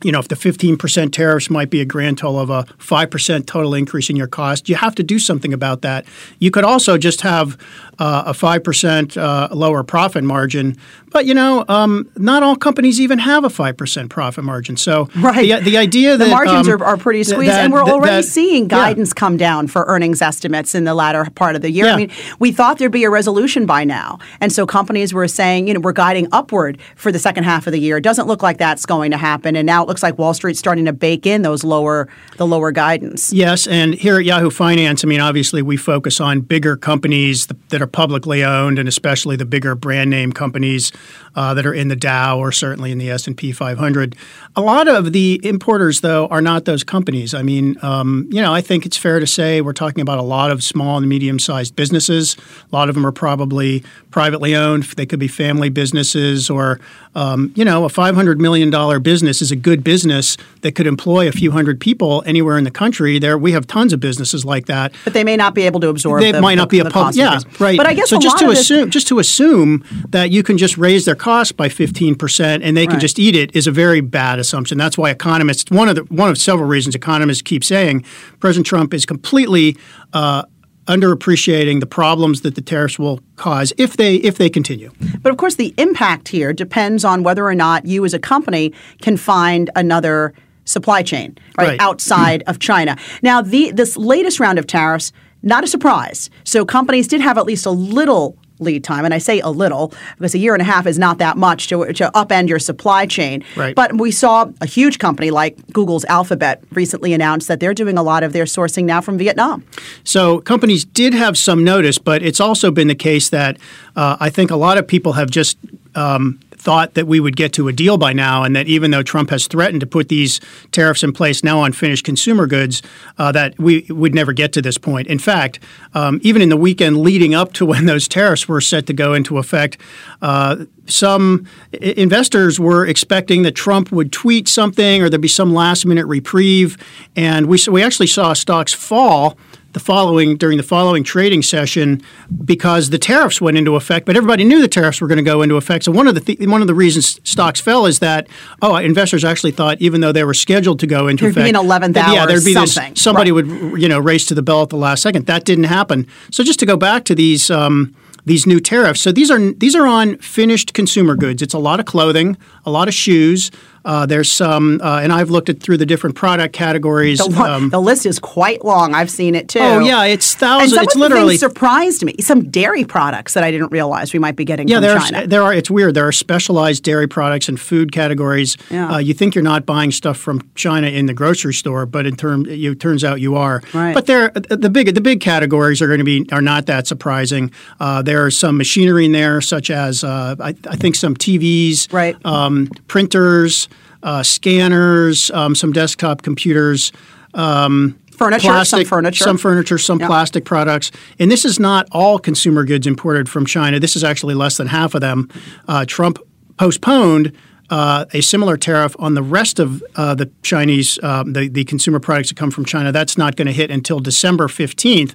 you 0.02 0.12
know, 0.12 0.18
if 0.18 0.28
the 0.28 0.34
15% 0.34 1.12
tariffs 1.12 1.50
might 1.50 1.70
be 1.70 1.80
a 1.80 1.84
grand 1.84 2.18
total 2.18 2.40
of 2.40 2.50
a 2.50 2.64
5% 2.78 3.46
total 3.46 3.74
increase 3.74 4.08
in 4.10 4.16
your 4.16 4.26
cost, 4.26 4.68
you 4.68 4.74
have 4.74 4.94
to 4.94 5.02
do 5.02 5.18
something 5.18 5.52
about 5.52 5.82
that. 5.82 6.06
You 6.38 6.50
could 6.50 6.64
also 6.64 6.96
just 6.96 7.20
have 7.20 7.58
uh, 7.98 8.24
a 8.26 8.32
5% 8.32 9.16
uh, 9.16 9.48
lower 9.54 9.82
profit 9.82 10.24
margin. 10.24 10.76
But, 11.10 11.26
you 11.26 11.34
know, 11.34 11.64
um, 11.68 12.08
not 12.16 12.42
all 12.42 12.56
companies 12.56 13.00
even 13.00 13.18
have 13.18 13.44
a 13.44 13.48
5% 13.48 14.08
profit 14.08 14.44
margin. 14.44 14.76
So 14.76 15.08
right. 15.16 15.42
the, 15.42 15.70
the 15.70 15.76
idea 15.76 16.16
that 16.16 16.24
the 16.24 16.30
margins 16.30 16.68
um, 16.68 16.80
are, 16.80 16.84
are 16.84 16.96
pretty 16.96 17.24
squeezed, 17.24 17.50
that, 17.50 17.64
and 17.64 17.72
we're 17.72 17.82
already 17.82 18.22
that, 18.22 18.24
seeing 18.24 18.68
guidance 18.68 19.10
yeah. 19.10 19.20
come 19.20 19.36
down 19.36 19.66
for 19.66 19.84
earnings 19.86 20.22
estimates 20.22 20.74
in 20.74 20.84
the 20.84 20.94
latter 20.94 21.26
part 21.34 21.56
of 21.56 21.62
the 21.62 21.70
year. 21.70 21.86
Yeah. 21.86 21.94
I 21.94 21.96
mean, 21.96 22.10
we 22.38 22.52
thought 22.52 22.78
there'd 22.78 22.92
be 22.92 23.04
a 23.04 23.10
resolution 23.10 23.66
by 23.66 23.84
now. 23.84 24.18
And 24.40 24.52
so 24.52 24.66
companies 24.66 25.12
were 25.12 25.28
saying, 25.28 25.68
you 25.68 25.74
know, 25.74 25.80
we're 25.80 25.92
guiding 25.92 26.28
upward 26.32 26.78
for 26.96 27.12
the 27.12 27.18
second 27.18 27.44
half 27.44 27.66
of 27.66 27.72
the 27.72 27.80
year. 27.80 27.98
It 27.98 28.02
doesn't 28.02 28.28
look 28.28 28.42
like 28.42 28.56
that's 28.56 28.86
going 28.86 29.10
to 29.10 29.18
happen. 29.18 29.56
And 29.56 29.66
now 29.66 29.89
looks 29.90 30.04
like 30.04 30.18
Wall 30.18 30.32
Street's 30.32 30.60
starting 30.60 30.84
to 30.84 30.92
bake 30.92 31.26
in 31.26 31.42
those 31.42 31.64
lower 31.64 32.08
the 32.36 32.46
lower 32.46 32.70
guidance. 32.70 33.32
Yes, 33.32 33.66
and 33.66 33.92
here 33.92 34.18
at 34.18 34.24
Yahoo 34.24 34.50
Finance, 34.50 35.04
I 35.04 35.08
mean, 35.08 35.20
obviously 35.20 35.62
we 35.62 35.76
focus 35.76 36.20
on 36.20 36.40
bigger 36.40 36.76
companies 36.76 37.48
that 37.68 37.82
are 37.82 37.88
publicly 37.88 38.44
owned, 38.44 38.78
and 38.78 38.88
especially 38.88 39.34
the 39.34 39.44
bigger 39.44 39.74
brand 39.74 40.08
name 40.08 40.32
companies 40.32 40.92
uh, 41.34 41.54
that 41.54 41.66
are 41.66 41.74
in 41.74 41.88
the 41.88 41.96
Dow 41.96 42.38
or 42.38 42.52
certainly 42.52 42.92
in 42.92 42.98
the 42.98 43.10
S 43.10 43.26
and 43.26 43.36
P 43.36 43.50
500. 43.50 44.14
A 44.56 44.60
lot 44.60 44.86
of 44.86 45.12
the 45.12 45.40
importers, 45.42 46.00
though, 46.00 46.28
are 46.28 46.40
not 46.40 46.64
those 46.64 46.84
companies. 46.84 47.34
I 47.34 47.42
mean, 47.42 47.76
um, 47.82 48.28
you 48.30 48.40
know, 48.40 48.54
I 48.54 48.60
think 48.60 48.86
it's 48.86 48.96
fair 48.96 49.18
to 49.18 49.26
say 49.26 49.60
we're 49.60 49.72
talking 49.72 50.02
about 50.02 50.18
a 50.18 50.22
lot 50.22 50.50
of 50.50 50.62
small 50.62 50.98
and 50.98 51.08
medium 51.08 51.38
sized 51.40 51.74
businesses. 51.74 52.36
A 52.72 52.76
lot 52.76 52.88
of 52.88 52.94
them 52.94 53.04
are 53.04 53.12
probably 53.12 53.82
privately 54.10 54.54
owned. 54.54 54.84
They 54.84 55.06
could 55.06 55.18
be 55.18 55.28
family 55.28 55.68
businesses, 55.68 56.48
or 56.48 56.80
um, 57.14 57.52
you 57.56 57.64
know, 57.64 57.84
a 57.84 57.88
500 57.88 58.40
million 58.40 58.70
dollar 58.70 58.98
business 58.98 59.42
is 59.42 59.50
a 59.50 59.56
good 59.56 59.79
business 59.82 60.36
that 60.62 60.74
could 60.74 60.86
employ 60.86 61.28
a 61.28 61.32
few 61.32 61.50
hundred 61.50 61.80
people 61.80 62.22
anywhere 62.26 62.58
in 62.58 62.64
the 62.64 62.70
country. 62.70 63.18
There, 63.18 63.36
we 63.38 63.52
have 63.52 63.66
tons 63.66 63.92
of 63.92 64.00
businesses 64.00 64.44
like 64.44 64.66
that. 64.66 64.92
But 65.04 65.14
they 65.14 65.24
may 65.24 65.36
not 65.36 65.54
be 65.54 65.62
able 65.62 65.80
to 65.80 65.88
absorb. 65.88 66.22
They 66.22 66.32
the, 66.32 66.40
might 66.40 66.56
not 66.56 66.68
the, 66.68 66.82
be 66.82 66.88
a 66.88 66.90
public. 66.90 67.16
Yeah, 67.16 67.40
right. 67.58 67.76
But 67.76 67.86
I 67.86 67.94
guess 67.94 68.10
so. 68.10 68.18
just 68.18 68.38
to 68.38 68.50
assume, 68.50 68.86
this... 68.86 68.92
just 68.92 69.08
to 69.08 69.18
assume 69.18 69.84
that 70.10 70.30
you 70.30 70.42
can 70.42 70.58
just 70.58 70.76
raise 70.78 71.04
their 71.04 71.14
cost 71.14 71.56
by 71.56 71.68
15 71.68 72.14
percent 72.14 72.62
and 72.62 72.76
they 72.76 72.86
can 72.86 72.94
right. 72.94 73.00
just 73.00 73.18
eat 73.18 73.34
it 73.34 73.54
is 73.54 73.66
a 73.66 73.72
very 73.72 74.00
bad 74.00 74.38
assumption. 74.38 74.78
That's 74.78 74.98
why 74.98 75.10
economists 75.10 75.70
one 75.70 75.88
of 75.88 75.96
the 75.96 76.02
one 76.04 76.30
of 76.30 76.38
several 76.38 76.68
reasons 76.68 76.94
economists 76.94 77.42
keep 77.42 77.64
saying 77.64 78.04
President 78.38 78.66
Trump 78.66 78.94
is 78.94 79.06
completely. 79.06 79.76
Uh, 80.12 80.44
underappreciating 80.86 81.80
the 81.80 81.86
problems 81.86 82.40
that 82.40 82.54
the 82.54 82.60
tariffs 82.60 82.98
will 82.98 83.20
cause 83.36 83.72
if 83.78 83.96
they 83.96 84.16
if 84.16 84.38
they 84.38 84.50
continue. 84.50 84.90
But 85.22 85.30
of 85.30 85.38
course 85.38 85.56
the 85.56 85.74
impact 85.76 86.28
here 86.28 86.52
depends 86.52 87.04
on 87.04 87.22
whether 87.22 87.44
or 87.44 87.54
not 87.54 87.86
you 87.86 88.04
as 88.04 88.14
a 88.14 88.18
company 88.18 88.72
can 89.00 89.16
find 89.16 89.70
another 89.76 90.32
supply 90.64 91.02
chain 91.02 91.36
right, 91.58 91.68
right. 91.68 91.80
outside 91.80 92.42
of 92.46 92.58
China. 92.58 92.96
Now 93.22 93.42
the 93.42 93.70
this 93.72 93.96
latest 93.96 94.40
round 94.40 94.58
of 94.58 94.66
tariffs 94.66 95.12
not 95.42 95.64
a 95.64 95.66
surprise. 95.66 96.28
So 96.44 96.64
companies 96.64 97.08
did 97.08 97.20
have 97.20 97.38
at 97.38 97.46
least 97.46 97.64
a 97.64 97.70
little 97.70 98.36
lead 98.60 98.84
time. 98.84 99.04
And 99.04 99.14
I 99.14 99.18
say 99.18 99.40
a 99.40 99.48
little 99.48 99.92
because 100.16 100.34
a 100.34 100.38
year 100.38 100.54
and 100.54 100.62
a 100.62 100.64
half 100.64 100.86
is 100.86 100.98
not 100.98 101.18
that 101.18 101.36
much 101.36 101.68
to, 101.68 101.92
to 101.92 102.10
upend 102.14 102.48
your 102.48 102.58
supply 102.58 103.06
chain. 103.06 103.44
Right. 103.56 103.74
But 103.74 103.98
we 103.98 104.10
saw 104.10 104.50
a 104.60 104.66
huge 104.66 104.98
company 104.98 105.30
like 105.30 105.56
Google's 105.72 106.04
Alphabet 106.06 106.62
recently 106.72 107.12
announced 107.12 107.48
that 107.48 107.60
they're 107.60 107.74
doing 107.74 107.98
a 107.98 108.02
lot 108.02 108.22
of 108.22 108.32
their 108.32 108.44
sourcing 108.44 108.84
now 108.84 109.00
from 109.00 109.18
Vietnam. 109.18 109.64
So 110.04 110.40
companies 110.40 110.84
did 110.84 111.14
have 111.14 111.36
some 111.36 111.64
notice, 111.64 111.98
but 111.98 112.22
it's 112.22 112.40
also 112.40 112.70
been 112.70 112.88
the 112.88 112.94
case 112.94 113.30
that 113.30 113.58
uh, 113.96 114.16
I 114.20 114.30
think 114.30 114.50
a 114.50 114.56
lot 114.56 114.78
of 114.78 114.86
people 114.86 115.14
have 115.14 115.30
just 115.30 115.58
um, 115.94 116.38
thought 116.60 116.94
that 116.94 117.06
we 117.06 117.20
would 117.20 117.36
get 117.36 117.52
to 117.54 117.68
a 117.68 117.72
deal 117.72 117.96
by 117.96 118.12
now, 118.12 118.44
and 118.44 118.54
that 118.54 118.68
even 118.68 118.90
though 118.90 119.02
Trump 119.02 119.30
has 119.30 119.46
threatened 119.46 119.80
to 119.80 119.86
put 119.86 120.08
these 120.08 120.40
tariffs 120.72 121.02
in 121.02 121.12
place 121.12 121.42
now 121.42 121.60
on 121.60 121.72
finished 121.72 122.04
consumer 122.04 122.46
goods, 122.46 122.82
uh, 123.18 123.32
that 123.32 123.58
we 123.58 123.86
would 123.88 124.14
never 124.14 124.32
get 124.32 124.52
to 124.52 124.62
this 124.62 124.76
point. 124.76 125.08
In 125.08 125.18
fact, 125.18 125.58
um, 125.94 126.20
even 126.22 126.42
in 126.42 126.50
the 126.50 126.56
weekend 126.56 126.98
leading 126.98 127.34
up 127.34 127.52
to 127.54 127.66
when 127.70 127.86
those 127.86 128.06
tariffs 128.06 128.46
were 128.46 128.60
set 128.60 128.86
to 128.86 128.92
go 128.92 129.14
into 129.14 129.38
effect, 129.38 129.78
uh, 130.20 130.64
some 130.86 131.46
investors 131.72 132.60
were 132.60 132.86
expecting 132.86 133.42
that 133.42 133.54
Trump 133.54 133.90
would 133.90 134.12
tweet 134.12 134.48
something 134.48 135.02
or 135.02 135.08
there'd 135.08 135.20
be 135.20 135.28
some 135.28 135.54
last 135.54 135.86
minute 135.86 136.06
reprieve, 136.06 136.76
and 137.16 137.46
we 137.46 137.58
we 137.70 137.82
actually 137.82 138.06
saw 138.06 138.32
stocks 138.32 138.74
fall 138.74 139.38
the 139.72 139.80
following 139.80 140.36
during 140.36 140.56
the 140.56 140.64
following 140.64 141.04
trading 141.04 141.42
session 141.42 142.02
because 142.44 142.90
the 142.90 142.98
tariffs 142.98 143.40
went 143.40 143.56
into 143.56 143.76
effect, 143.76 144.04
but 144.04 144.16
everybody 144.16 144.44
knew 144.44 144.60
the 144.60 144.68
tariffs 144.68 145.00
were 145.00 145.06
going 145.06 145.18
to 145.18 145.22
go 145.22 145.42
into 145.42 145.56
effect. 145.56 145.84
So 145.84 145.92
one 145.92 146.08
of 146.08 146.14
the 146.14 146.20
th- 146.20 146.40
one 146.48 146.60
of 146.60 146.66
the 146.66 146.74
reasons 146.74 147.20
stocks 147.28 147.60
fell 147.60 147.86
is 147.86 148.00
that 148.00 148.26
oh, 148.62 148.76
investors 148.76 149.24
actually 149.24 149.52
thought 149.52 149.80
even 149.80 150.00
though 150.00 150.12
they 150.12 150.24
were 150.24 150.34
scheduled 150.34 150.80
to 150.80 150.86
go 150.86 151.06
into 151.06 151.24
there'd 151.24 151.36
effect, 151.36 151.44
be 151.44 151.50
an 151.50 151.56
eleventh 151.56 151.96
hour, 151.96 152.14
yeah, 152.14 152.26
there'd 152.26 152.44
be 152.44 152.52
something. 152.52 152.94
this 152.94 153.02
somebody 153.02 153.30
right. 153.30 153.46
would 153.46 153.80
you 153.80 153.88
know 153.88 153.98
race 153.98 154.26
to 154.26 154.34
the 154.34 154.42
bell 154.42 154.62
at 154.62 154.70
the 154.70 154.76
last 154.76 155.02
second. 155.02 155.26
That 155.26 155.44
didn't 155.44 155.64
happen. 155.64 156.06
So 156.30 156.42
just 156.42 156.58
to 156.60 156.66
go 156.66 156.76
back 156.76 157.04
to 157.04 157.14
these. 157.14 157.50
Um, 157.50 157.94
these 158.26 158.46
new 158.46 158.60
tariffs. 158.60 159.00
So 159.00 159.12
these 159.12 159.30
are 159.30 159.38
these 159.52 159.74
are 159.74 159.86
on 159.86 160.18
finished 160.18 160.74
consumer 160.74 161.16
goods. 161.16 161.40
It's 161.40 161.54
a 161.54 161.58
lot 161.58 161.80
of 161.80 161.86
clothing, 161.86 162.36
a 162.66 162.70
lot 162.70 162.86
of 162.86 162.92
shoes, 162.92 163.50
uh, 163.84 164.06
there's 164.06 164.30
some, 164.30 164.80
uh, 164.82 165.00
and 165.02 165.12
I've 165.12 165.30
looked 165.30 165.48
at 165.48 165.60
through 165.60 165.78
the 165.78 165.86
different 165.86 166.16
product 166.16 166.54
categories. 166.54 167.18
The, 167.18 167.40
um, 167.40 167.70
the, 167.70 167.80
list 167.80 168.04
is 168.04 168.18
quite 168.18 168.64
long. 168.64 168.94
I've 168.94 169.10
seen 169.10 169.34
it 169.34 169.48
too. 169.48 169.60
Oh 169.60 169.78
yeah, 169.78 170.04
it's 170.04 170.34
thousands. 170.34 170.72
And 170.72 170.76
some 170.76 170.84
it's 170.84 170.94
of 170.94 171.00
literally 171.00 171.36
surprised 171.38 172.04
me. 172.04 172.14
Some 172.20 172.50
dairy 172.50 172.84
products 172.84 173.34
that 173.34 173.44
I 173.44 173.50
didn't 173.50 173.72
realize 173.72 174.12
we 174.12 174.18
might 174.18 174.36
be 174.36 174.44
getting 174.44 174.68
yeah, 174.68 174.76
from 174.76 174.82
there 174.82 174.98
China. 174.98 175.18
Are, 175.18 175.26
there 175.26 175.42
are. 175.42 175.54
It's 175.54 175.70
weird. 175.70 175.94
There 175.94 176.06
are 176.06 176.12
specialized 176.12 176.84
dairy 176.84 177.08
products 177.08 177.48
and 177.48 177.58
food 177.58 177.92
categories. 177.92 178.56
Yeah. 178.70 178.92
Uh, 178.92 178.98
you 178.98 179.14
think 179.14 179.34
you're 179.34 179.44
not 179.44 179.64
buying 179.64 179.92
stuff 179.92 180.18
from 180.18 180.48
China 180.54 180.88
in 180.88 181.06
the 181.06 181.14
grocery 181.14 181.54
store, 181.54 181.86
but 181.86 182.06
in 182.06 182.16
term, 182.16 182.46
it 182.46 182.80
turns 182.80 183.02
out 183.02 183.20
you 183.20 183.36
are. 183.36 183.62
Right. 183.72 183.94
But 183.94 184.06
there, 184.06 184.30
the 184.30 184.68
big 184.68 184.94
the 184.94 185.00
big 185.00 185.20
categories 185.20 185.80
are 185.80 185.86
going 185.86 185.98
to 185.98 186.04
be 186.04 186.26
are 186.32 186.42
not 186.42 186.66
that 186.66 186.86
surprising. 186.86 187.50
Uh, 187.78 188.02
there 188.02 188.24
are 188.24 188.30
some 188.30 188.58
machinery 188.58 189.06
in 189.06 189.12
there, 189.12 189.40
such 189.40 189.70
as 189.70 190.04
uh, 190.04 190.36
I, 190.38 190.48
I, 190.48 190.76
think 190.76 190.96
some 190.96 191.14
TVs, 191.14 191.92
right. 191.92 192.16
um, 192.26 192.68
printers 192.88 193.69
uh, 194.02 194.22
scanners, 194.22 195.30
um, 195.30 195.54
some 195.54 195.72
desktop 195.72 196.22
computers. 196.22 196.92
Um, 197.34 197.98
furniture, 198.12 198.48
plastic, 198.48 198.86
some 198.86 198.88
furniture, 198.88 199.24
some 199.24 199.38
furniture, 199.38 199.78
some 199.78 200.00
yep. 200.00 200.08
plastic 200.08 200.44
products, 200.44 200.90
and 201.18 201.30
this 201.30 201.44
is 201.44 201.58
not 201.58 201.88
all 201.92 202.18
consumer 202.18 202.64
goods 202.64 202.86
imported 202.86 203.28
from 203.28 203.46
China. 203.46 203.80
This 203.80 203.96
is 203.96 204.04
actually 204.04 204.34
less 204.34 204.56
than 204.56 204.66
half 204.66 204.94
of 204.94 205.00
them. 205.00 205.28
Uh, 205.68 205.84
Trump 205.86 206.18
postponed 206.56 207.32
uh, 207.70 208.04
a 208.12 208.20
similar 208.20 208.56
tariff 208.56 208.96
on 208.98 209.14
the 209.14 209.22
rest 209.22 209.60
of 209.60 209.82
uh, 209.94 210.14
the 210.14 210.30
Chinese, 210.42 210.98
uh, 211.02 211.22
the, 211.24 211.48
the 211.48 211.64
consumer 211.64 212.00
products 212.00 212.28
that 212.28 212.34
come 212.36 212.50
from 212.50 212.64
China. 212.64 212.90
That's 212.90 213.16
not 213.16 213.36
going 213.36 213.46
to 213.46 213.52
hit 213.52 213.70
until 213.70 214.00
December 214.00 214.48
15th. 214.48 215.14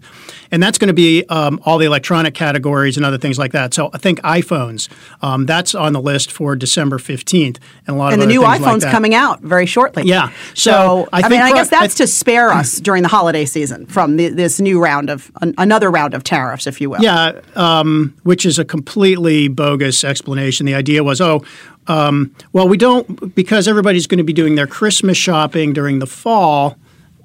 And 0.52 0.64
that's 0.64 0.78
going 0.78 0.88
to 0.88 0.94
be 0.94 1.26
um, 1.26 1.60
all 1.66 1.78
the 1.78 1.86
electronic 1.86 2.34
categories 2.34 2.96
and 2.96 3.06
other 3.06 3.18
things 3.18 3.38
like 3.38 3.52
that. 3.52 3.74
So 3.74 3.90
I 3.94 3.98
think 3.98 4.22
iPhones, 4.22 4.90
um, 5.22 5.46
that's 5.46 5.76
on 5.76 5.92
the 5.92 6.02
list 6.02 6.32
for 6.32 6.56
December 6.56 6.98
15th. 6.98 7.58
And 7.88 7.90
a 7.90 7.94
lot 7.94 8.14
and 8.14 8.22
of 8.22 8.28
the 8.28 8.34
new 8.34 8.42
iPhone's 8.42 8.84
like 8.84 8.92
coming 8.92 9.14
out 9.14 9.42
very 9.42 9.66
shortly. 9.66 10.04
Yeah. 10.04 10.30
So, 10.54 10.72
so 10.72 11.10
I, 11.12 11.24
I 11.24 11.30
mean, 11.30 11.42
I 11.42 11.52
guess 11.52 11.70
that's 11.70 12.00
I, 12.00 12.04
to 12.04 12.08
spare 12.08 12.52
us 12.52 12.78
during 12.80 13.04
the 13.04 13.10
holiday 13.10 13.44
season 13.44 13.86
from 13.86 14.16
the, 14.16 14.30
this 14.30 14.62
new 14.62 14.82
round 14.82 15.10
of 15.10 15.30
an, 15.42 15.54
another 15.58 15.92
round 15.92 16.14
of 16.14 16.24
tariffs, 16.24 16.68
if 16.68 16.80
you 16.80 16.90
will. 16.90 17.02
Yeah, 17.02 17.42
um, 17.56 18.16
which 18.24 18.46
is 18.46 18.58
a 18.58 18.66
completely 18.66 19.50
bogus 19.50 20.06
explanation. 20.06 20.66
The 20.66 20.76
idea 20.76 21.04
was, 21.04 21.20
oh, 21.20 21.44
um, 21.88 22.36
well, 22.54 22.68
we 22.68 22.78
don't 22.78 23.36
because 23.36 23.68
everybody's 23.68 24.08
going 24.08 24.18
to 24.18 24.24
be 24.24 24.34
doing 24.34 24.56
their 24.56 24.68
Christmas 24.68 25.18
shopping 25.18 25.74
during 25.74 26.00
the 26.00 26.08
fall 26.08 26.78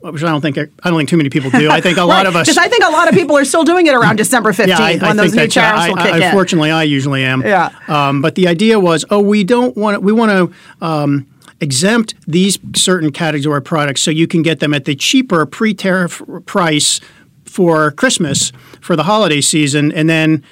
which 0.03 0.25
I 0.25 0.29
don't 0.29 0.41
think 0.41 0.57
I 0.57 0.89
don't 0.89 0.99
think 0.99 1.09
too 1.09 1.17
many 1.17 1.31
people 1.31 1.51
do. 1.51 1.71
I 1.71 1.81
think 1.81 1.99
a 1.99 2.01
right, 2.01 2.07
lot 2.07 2.27
of 2.27 2.35
us 2.35 2.47
because 2.47 2.59
I 2.59 2.69
think 2.69 2.85
a 2.85 2.91
lot 2.91 3.09
of 3.09 3.15
people 3.15 3.37
are 3.37 3.45
still 3.45 3.65
doing 3.65 3.87
it 3.87 3.95
around 3.95 4.17
December 4.17 4.53
fifteenth 4.53 4.79
yeah, 4.81 4.87
I, 4.87 4.93
when 4.97 5.21
I 5.21 5.23
those 5.23 5.35
new 5.35 5.47
tariffs 5.47 5.83
I, 5.83 5.89
will 5.89 5.97
kick 5.97 6.07
I, 6.07 6.17
in. 6.17 6.23
Unfortunately, 6.23 6.71
I 6.71 6.85
usually 6.85 7.23
am. 7.23 7.43
Yeah. 7.43 7.71
Um, 7.89 8.23
but 8.23 8.35
the 8.35 8.49
idea 8.49 8.81
was, 8.81 9.05
oh, 9.11 9.21
we 9.21 9.45
don't 9.45 9.77
want 9.77 10.03
we 10.03 10.13
want 10.13 10.31
to. 10.31 10.85
Um, 10.85 11.27
exempt 11.63 12.15
these 12.27 12.59
certain 12.75 13.13
category 13.13 13.59
of 13.59 13.65
products 13.65 14.01
so 14.01 14.11
you 14.11 14.27
can 14.27 14.41
get 14.41 14.61
them 14.61 14.73
at 14.73 14.87
the 14.87 14.95
cheaper 14.95 15.45
pre-tariff 15.45 16.23
price 16.47 17.03
for 17.45 17.91
Christmas 17.91 18.51
for 18.81 18.97
the 18.97 19.03
holiday 19.03 19.43
season, 19.43 19.93
and 19.93 20.09
then 20.09 20.43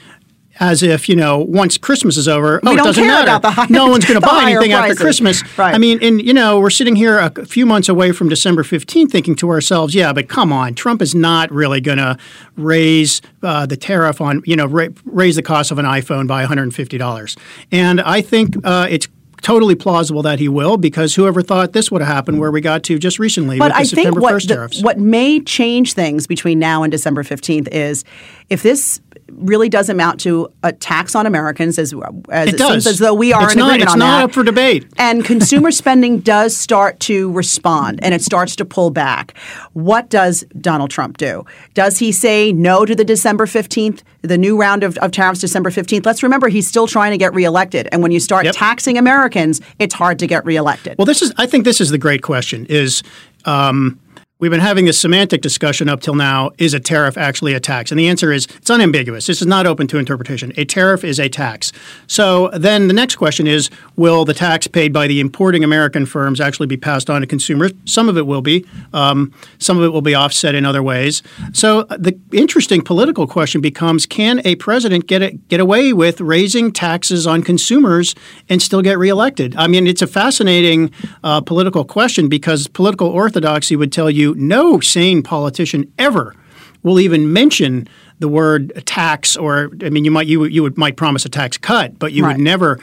as 0.61 0.83
if 0.83 1.09
you 1.09 1.17
know 1.17 1.39
once 1.39 1.79
Christmas 1.79 2.17
is 2.17 2.27
over, 2.29 2.61
we 2.63 2.71
oh, 2.71 2.73
it 2.75 2.77
doesn't 2.79 3.03
care 3.05 3.13
matter. 3.13 3.29
about 3.29 3.43
the 3.43 3.51
high, 3.51 3.67
no 3.71 3.87
one's 3.89 4.05
going 4.05 4.21
to 4.21 4.27
buy 4.27 4.43
anything 4.51 4.71
prices. 4.73 4.91
after 4.93 4.95
Christmas. 4.97 5.59
Right. 5.59 5.75
I 5.75 5.79
mean, 5.79 5.99
and 6.03 6.21
you 6.21 6.35
know, 6.35 6.59
we're 6.61 6.71
sitting 6.71 6.97
here 6.97 7.19
a 7.19 7.31
few 7.47 7.65
months 7.67 7.89
away 7.89 8.13
from 8.13 8.29
December 8.29 8.63
fifteenth, 8.65 9.13
thinking 9.13 9.35
to 9.37 9.49
ourselves, 9.51 9.95
yeah, 9.95 10.13
but 10.13 10.29
come 10.29 10.53
on, 10.53 10.75
Trump 10.75 11.01
is 11.03 11.15
not 11.15 11.51
really 11.53 11.81
going 11.81 11.99
to 11.99 12.17
raise 12.57 13.21
uh, 13.43 13.67
the 13.67 13.77
tariff 13.77 14.21
on 14.21 14.43
you 14.45 14.57
know 14.57 14.67
ra- 14.67 14.89
raise 15.05 15.37
the 15.37 15.43
cost 15.43 15.71
of 15.71 15.79
an 15.79 15.87
iPhone 15.87 16.27
by 16.27 16.41
one 16.41 16.49
hundred 16.49 16.63
and 16.65 16.75
fifty 16.75 16.99
dollars, 16.99 17.37
and 17.71 18.01
I 18.01 18.21
think 18.21 18.55
uh, 18.65 18.87
it's 18.91 19.09
totally 19.41 19.77
plausible 19.77 20.21
that 20.23 20.41
he 20.41 20.49
will 20.49 20.77
because 20.77 21.15
whoever 21.15 21.43
thought 21.43 21.73
this 21.73 21.93
would 21.93 22.01
have 22.03 22.13
happened 22.13 22.41
where 22.41 22.51
we 22.51 22.61
got 22.61 22.83
to 22.83 22.99
just 22.99 23.21
recently 23.21 23.57
but 23.57 23.67
with 23.71 23.77
I 23.77 23.83
September 23.85 24.21
think 24.21 24.23
what 24.23 24.35
1st 24.35 24.49
the- 24.49 24.55
tariffs. 24.55 24.83
what 24.83 24.99
may 24.99 25.39
change 25.39 25.93
things 25.93 26.27
between 26.27 26.59
now 26.59 26.83
and 26.83 26.91
December 26.91 27.23
fifteenth 27.23 27.69
is 27.71 28.05
if 28.51 28.65
this 28.65 29.01
really 29.33 29.69
does 29.69 29.89
amount 29.89 30.21
to 30.21 30.49
a 30.63 30.73
tax 30.73 31.15
on 31.15 31.27
Americans, 31.27 31.79
as 31.79 31.95
as 32.31 32.49
It 32.49 32.55
it, 32.55 32.59
seems 32.61 32.87
as 32.87 32.99
though 32.99 33.15
we 33.15 33.33
are 33.33 33.45
It's 33.45 33.53
in 33.53 33.59
not- 33.59 33.67
agreement 33.69 33.83
it's 33.85 33.93
on 33.93 33.99
not 33.99 34.19
that. 34.19 34.25
up 34.25 34.33
for 34.33 34.43
debate. 34.43 34.87
And 34.97 35.25
consumer 35.25 35.71
spending 35.83 36.21
does 36.21 36.57
start 36.57 36.99
to 37.01 37.31
respond, 37.33 38.01
and 38.03 38.15
it 38.15 38.23
starts 38.23 38.57
to 38.57 38.65
pull 38.65 38.91
back. 38.91 39.37
What 39.75 40.09
does 40.09 40.45
Donald 40.61 40.91
Trump 40.91 41.17
do? 41.19 41.45
Does 41.75 41.99
he 41.99 42.13
say 42.13 42.53
no 42.53 42.85
to 42.85 42.95
the 42.95 43.05
December 43.05 43.47
fifteenth, 43.47 44.03
the 44.23 44.39
new 44.39 44.59
round 44.59 44.83
of, 44.83 44.97
of 44.99 45.11
tariffs, 45.11 45.41
December 45.41 45.71
fifteenth? 45.71 46.07
Let's 46.07 46.23
remember 46.23 46.49
he's 46.49 46.67
still 46.67 46.87
trying 46.87 47.13
to 47.13 47.19
get 47.19 47.33
reelected, 47.35 47.89
and 47.93 48.03
when 48.03 48.11
you 48.13 48.21
start 48.21 48.45
Yep. 48.47 48.55
taxing 48.57 48.97
Americans, 48.99 49.61
it's 49.79 49.95
hard 49.95 50.19
to 50.21 50.27
get 50.27 50.45
reelected. 50.45 50.97
Well, 50.99 51.07
this 51.07 51.23
is. 51.23 51.33
I 51.37 51.47
think 51.47 51.65
this 51.65 51.81
is 51.81 51.91
the 51.91 51.99
great 51.99 52.23
question. 52.23 52.67
Is 52.69 53.03
um, 53.45 53.99
we've 54.41 54.51
been 54.51 54.61
having 54.61 54.85
this 54.85 54.99
semantic 54.99 55.43
discussion 55.43 55.89
up 55.89 56.01
till 56.01 56.15
now. 56.15 56.51
Is 56.59 56.75
a 56.75 56.81
tariff 56.81 57.17
actually 57.17 57.55
a 57.55 57.61
tax? 57.61 57.91
And 57.91 57.99
the 57.99 58.09
answer 58.09 58.33
is 58.33 58.47
it's 58.57 58.71
unambiguous. 58.71 59.27
This 59.27 59.41
is 59.41 59.47
not 59.47 59.67
open 59.67 59.87
to 59.89 59.99
interpretation. 59.99 60.53
A 60.57 60.65
tariff 60.65 61.05
is 61.05 61.19
a 61.19 61.29
tax. 61.29 61.73
So 62.07 62.49
then 62.51 62.89
the 62.89 62.95
next 62.95 63.17
question 63.17 63.47
is: 63.47 63.71
Will 63.97 64.25
the 64.25 64.35
tax 64.35 64.67
paid 64.67 64.93
by 64.93 65.07
the 65.07 65.21
importing 65.21 65.65
American 65.65 66.07
firms 66.07 66.41
actually 66.41 66.67
be 66.67 66.77
passed 66.77 67.11
on 67.11 67.21
to 67.21 67.27
consumers? 67.27 67.73
Some 67.85 68.09
of 68.09 68.17
it 68.17 68.27
will 68.27 68.43
be. 68.43 68.65
Um, 68.93 69.33
some 69.59 69.79
of 69.79 69.85
it 69.85 69.89
will 69.89 70.03
be 70.03 70.15
offset 70.15 70.55
in 70.55 70.65
other 70.65 70.83
ways. 70.83 71.23
So 71.53 71.83
the 71.85 72.19
interesting 72.33 72.83
political 72.83 73.27
question 73.27 73.61
becomes: 73.61 74.07
Can 74.07 74.41
a 74.45 74.55
president 74.57 75.07
get 75.07 75.23
it, 75.23 75.49
get 75.49 75.61
away 75.61 75.93
with 75.93 76.21
raising 76.21 76.73
taxes 76.73 77.27
on 77.27 77.43
consumers 77.43 78.15
and 78.49 78.63
still 78.63 78.83
get 78.83 78.99
reelected? 78.99 79.57
I 79.57 79.67
mean, 79.67 79.87
it's 79.87 80.03
a 80.03 80.07
fascinating 80.07 80.93
uh, 81.25 81.41
political 81.41 81.85
question 81.85 82.29
because 82.29 82.69
political 82.69 83.09
orthodoxy 83.09 83.77
would 83.77 83.93
tell 83.93 84.11
you 84.11 84.28
no 84.35 84.81
sane 84.81 85.23
politician 85.23 85.91
ever 85.99 86.35
will 86.83 87.01
even 87.01 87.33
mention 87.33 87.89
the 88.21 88.29
word 88.29 88.73
tax 88.87 89.37
or 89.37 89.71
I 89.85 89.91
mean 89.91 90.05
you 90.05 90.11
might 90.11 90.27
you 90.27 90.45
you 90.45 90.63
would 90.63 90.77
might 90.79 90.97
promise 90.97 91.25
a 91.25 91.29
tax 91.29 91.57
cut 91.59 91.99
but 91.99 92.13
you 92.13 92.25
Right. 92.25 92.37
would 92.37 92.43
never 92.43 92.79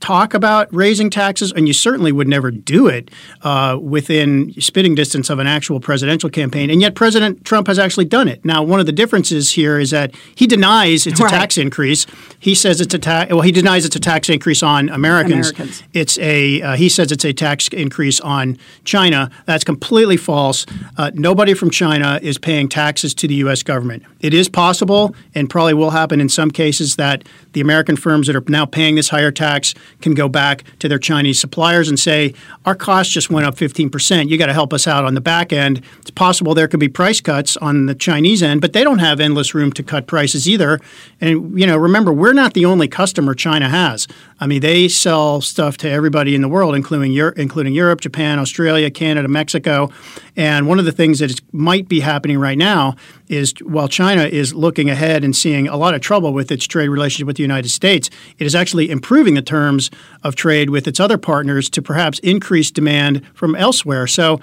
talk 0.00 0.34
about 0.34 0.72
raising 0.74 1.08
taxes 1.10 1.52
and 1.52 1.66
you 1.66 1.72
certainly 1.72 2.12
would 2.12 2.28
never 2.28 2.50
do 2.50 2.86
it 2.86 3.10
uh, 3.42 3.78
within 3.80 4.52
spitting 4.60 4.94
distance 4.94 5.30
of 5.30 5.38
an 5.38 5.46
actual 5.46 5.80
presidential 5.80 6.28
campaign 6.30 6.70
and 6.70 6.80
yet 6.82 6.94
President 6.94 7.44
Trump 7.44 7.66
has 7.66 7.78
actually 7.78 8.04
done 8.04 8.28
it 8.28 8.44
now 8.44 8.62
one 8.62 8.78
of 8.80 8.86
the 8.86 8.92
differences 8.92 9.52
here 9.52 9.78
is 9.78 9.90
that 9.90 10.14
he 10.34 10.46
denies 10.46 11.06
it's 11.06 11.18
a 11.20 11.24
Right. 11.24 11.30
tax 11.30 11.58
increase 11.58 12.06
he 12.38 12.54
says 12.54 12.80
it's 12.80 12.94
a 12.94 12.98
tax 12.98 13.32
well 13.32 13.40
he 13.40 13.52
denies 13.52 13.84
it's 13.84 13.96
a 13.96 14.00
tax 14.00 14.28
increase 14.28 14.62
on 14.62 14.88
Americans, 14.90 15.50
Americans. 15.50 15.82
it's 15.94 16.18
a 16.18 16.60
uh, 16.62 16.76
he 16.76 16.88
says 16.88 17.10
it's 17.10 17.24
a 17.24 17.32
tax 17.32 17.68
increase 17.68 18.20
on 18.20 18.58
China. 18.84 19.30
That's 19.46 19.64
completely 19.64 20.16
false. 20.16 20.66
Uh, 20.96 21.10
nobody 21.14 21.54
from 21.54 21.70
China 21.70 22.20
is 22.22 22.38
paying 22.38 22.68
taxes 22.68 23.14
to 23.14 23.26
the 23.28 23.34
U.S. 23.36 23.62
government. 23.62 24.02
It 24.26 24.34
is 24.34 24.48
possible, 24.48 25.14
and 25.36 25.48
probably 25.48 25.72
will 25.72 25.90
happen 25.90 26.20
in 26.20 26.28
some 26.28 26.50
cases, 26.50 26.96
that 26.96 27.22
the 27.52 27.60
American 27.60 27.94
firms 27.94 28.26
that 28.26 28.34
are 28.34 28.42
now 28.48 28.66
paying 28.66 28.96
this 28.96 29.10
higher 29.10 29.30
tax 29.30 29.72
can 30.00 30.14
go 30.14 30.28
back 30.28 30.64
to 30.80 30.88
their 30.88 30.98
Chinese 30.98 31.38
suppliers 31.38 31.88
and 31.88 31.96
say, 31.96 32.34
"Our 32.64 32.74
costs 32.74 33.12
just 33.12 33.30
went 33.30 33.46
up 33.46 33.56
15 33.56 33.88
percent. 33.88 34.28
You 34.28 34.36
got 34.36 34.46
to 34.46 34.52
help 34.52 34.72
us 34.72 34.88
out 34.88 35.04
on 35.04 35.14
the 35.14 35.20
back 35.20 35.52
end." 35.52 35.80
It's 36.00 36.10
possible 36.10 36.54
there 36.54 36.66
could 36.66 36.80
be 36.80 36.88
price 36.88 37.20
cuts 37.20 37.56
on 37.58 37.86
the 37.86 37.94
Chinese 37.94 38.42
end, 38.42 38.60
but 38.60 38.72
they 38.72 38.82
don't 38.82 38.98
have 38.98 39.20
endless 39.20 39.54
room 39.54 39.70
to 39.74 39.84
cut 39.84 40.08
prices 40.08 40.48
either. 40.48 40.80
And 41.20 41.56
you 41.56 41.64
know, 41.64 41.76
remember, 41.76 42.12
we're 42.12 42.32
not 42.32 42.54
the 42.54 42.64
only 42.64 42.88
customer 42.88 43.32
China 43.32 43.68
has. 43.68 44.08
I 44.40 44.48
mean, 44.48 44.60
they 44.60 44.88
sell 44.88 45.40
stuff 45.40 45.76
to 45.78 45.88
everybody 45.88 46.34
in 46.34 46.40
the 46.40 46.48
world, 46.48 46.74
including 46.74 47.12
Europe, 47.12 47.38
including 47.38 47.74
Europe, 47.74 48.00
Japan, 48.00 48.40
Australia, 48.40 48.90
Canada, 48.90 49.28
Mexico. 49.28 49.88
And 50.36 50.66
one 50.66 50.80
of 50.80 50.84
the 50.84 50.92
things 50.92 51.20
that 51.20 51.40
might 51.52 51.88
be 51.88 52.00
happening 52.00 52.38
right 52.38 52.58
now 52.58 52.96
is 53.28 53.54
while 53.62 53.88
China 53.88 54.15
is 54.24 54.54
looking 54.54 54.90
ahead 54.90 55.24
and 55.24 55.34
seeing 55.34 55.68
a 55.68 55.76
lot 55.76 55.94
of 55.94 56.00
trouble 56.00 56.32
with 56.32 56.50
its 56.50 56.66
trade 56.66 56.88
relationship 56.88 57.26
with 57.26 57.36
the 57.36 57.42
United 57.42 57.68
States, 57.68 58.10
it 58.38 58.46
is 58.46 58.54
actually 58.54 58.90
improving 58.90 59.34
the 59.34 59.42
terms 59.42 59.90
of 60.22 60.34
trade 60.34 60.70
with 60.70 60.86
its 60.86 61.00
other 61.00 61.18
partners 61.18 61.68
to 61.70 61.82
perhaps 61.82 62.18
increase 62.20 62.70
demand 62.70 63.22
from 63.34 63.54
elsewhere. 63.54 64.06
So. 64.06 64.40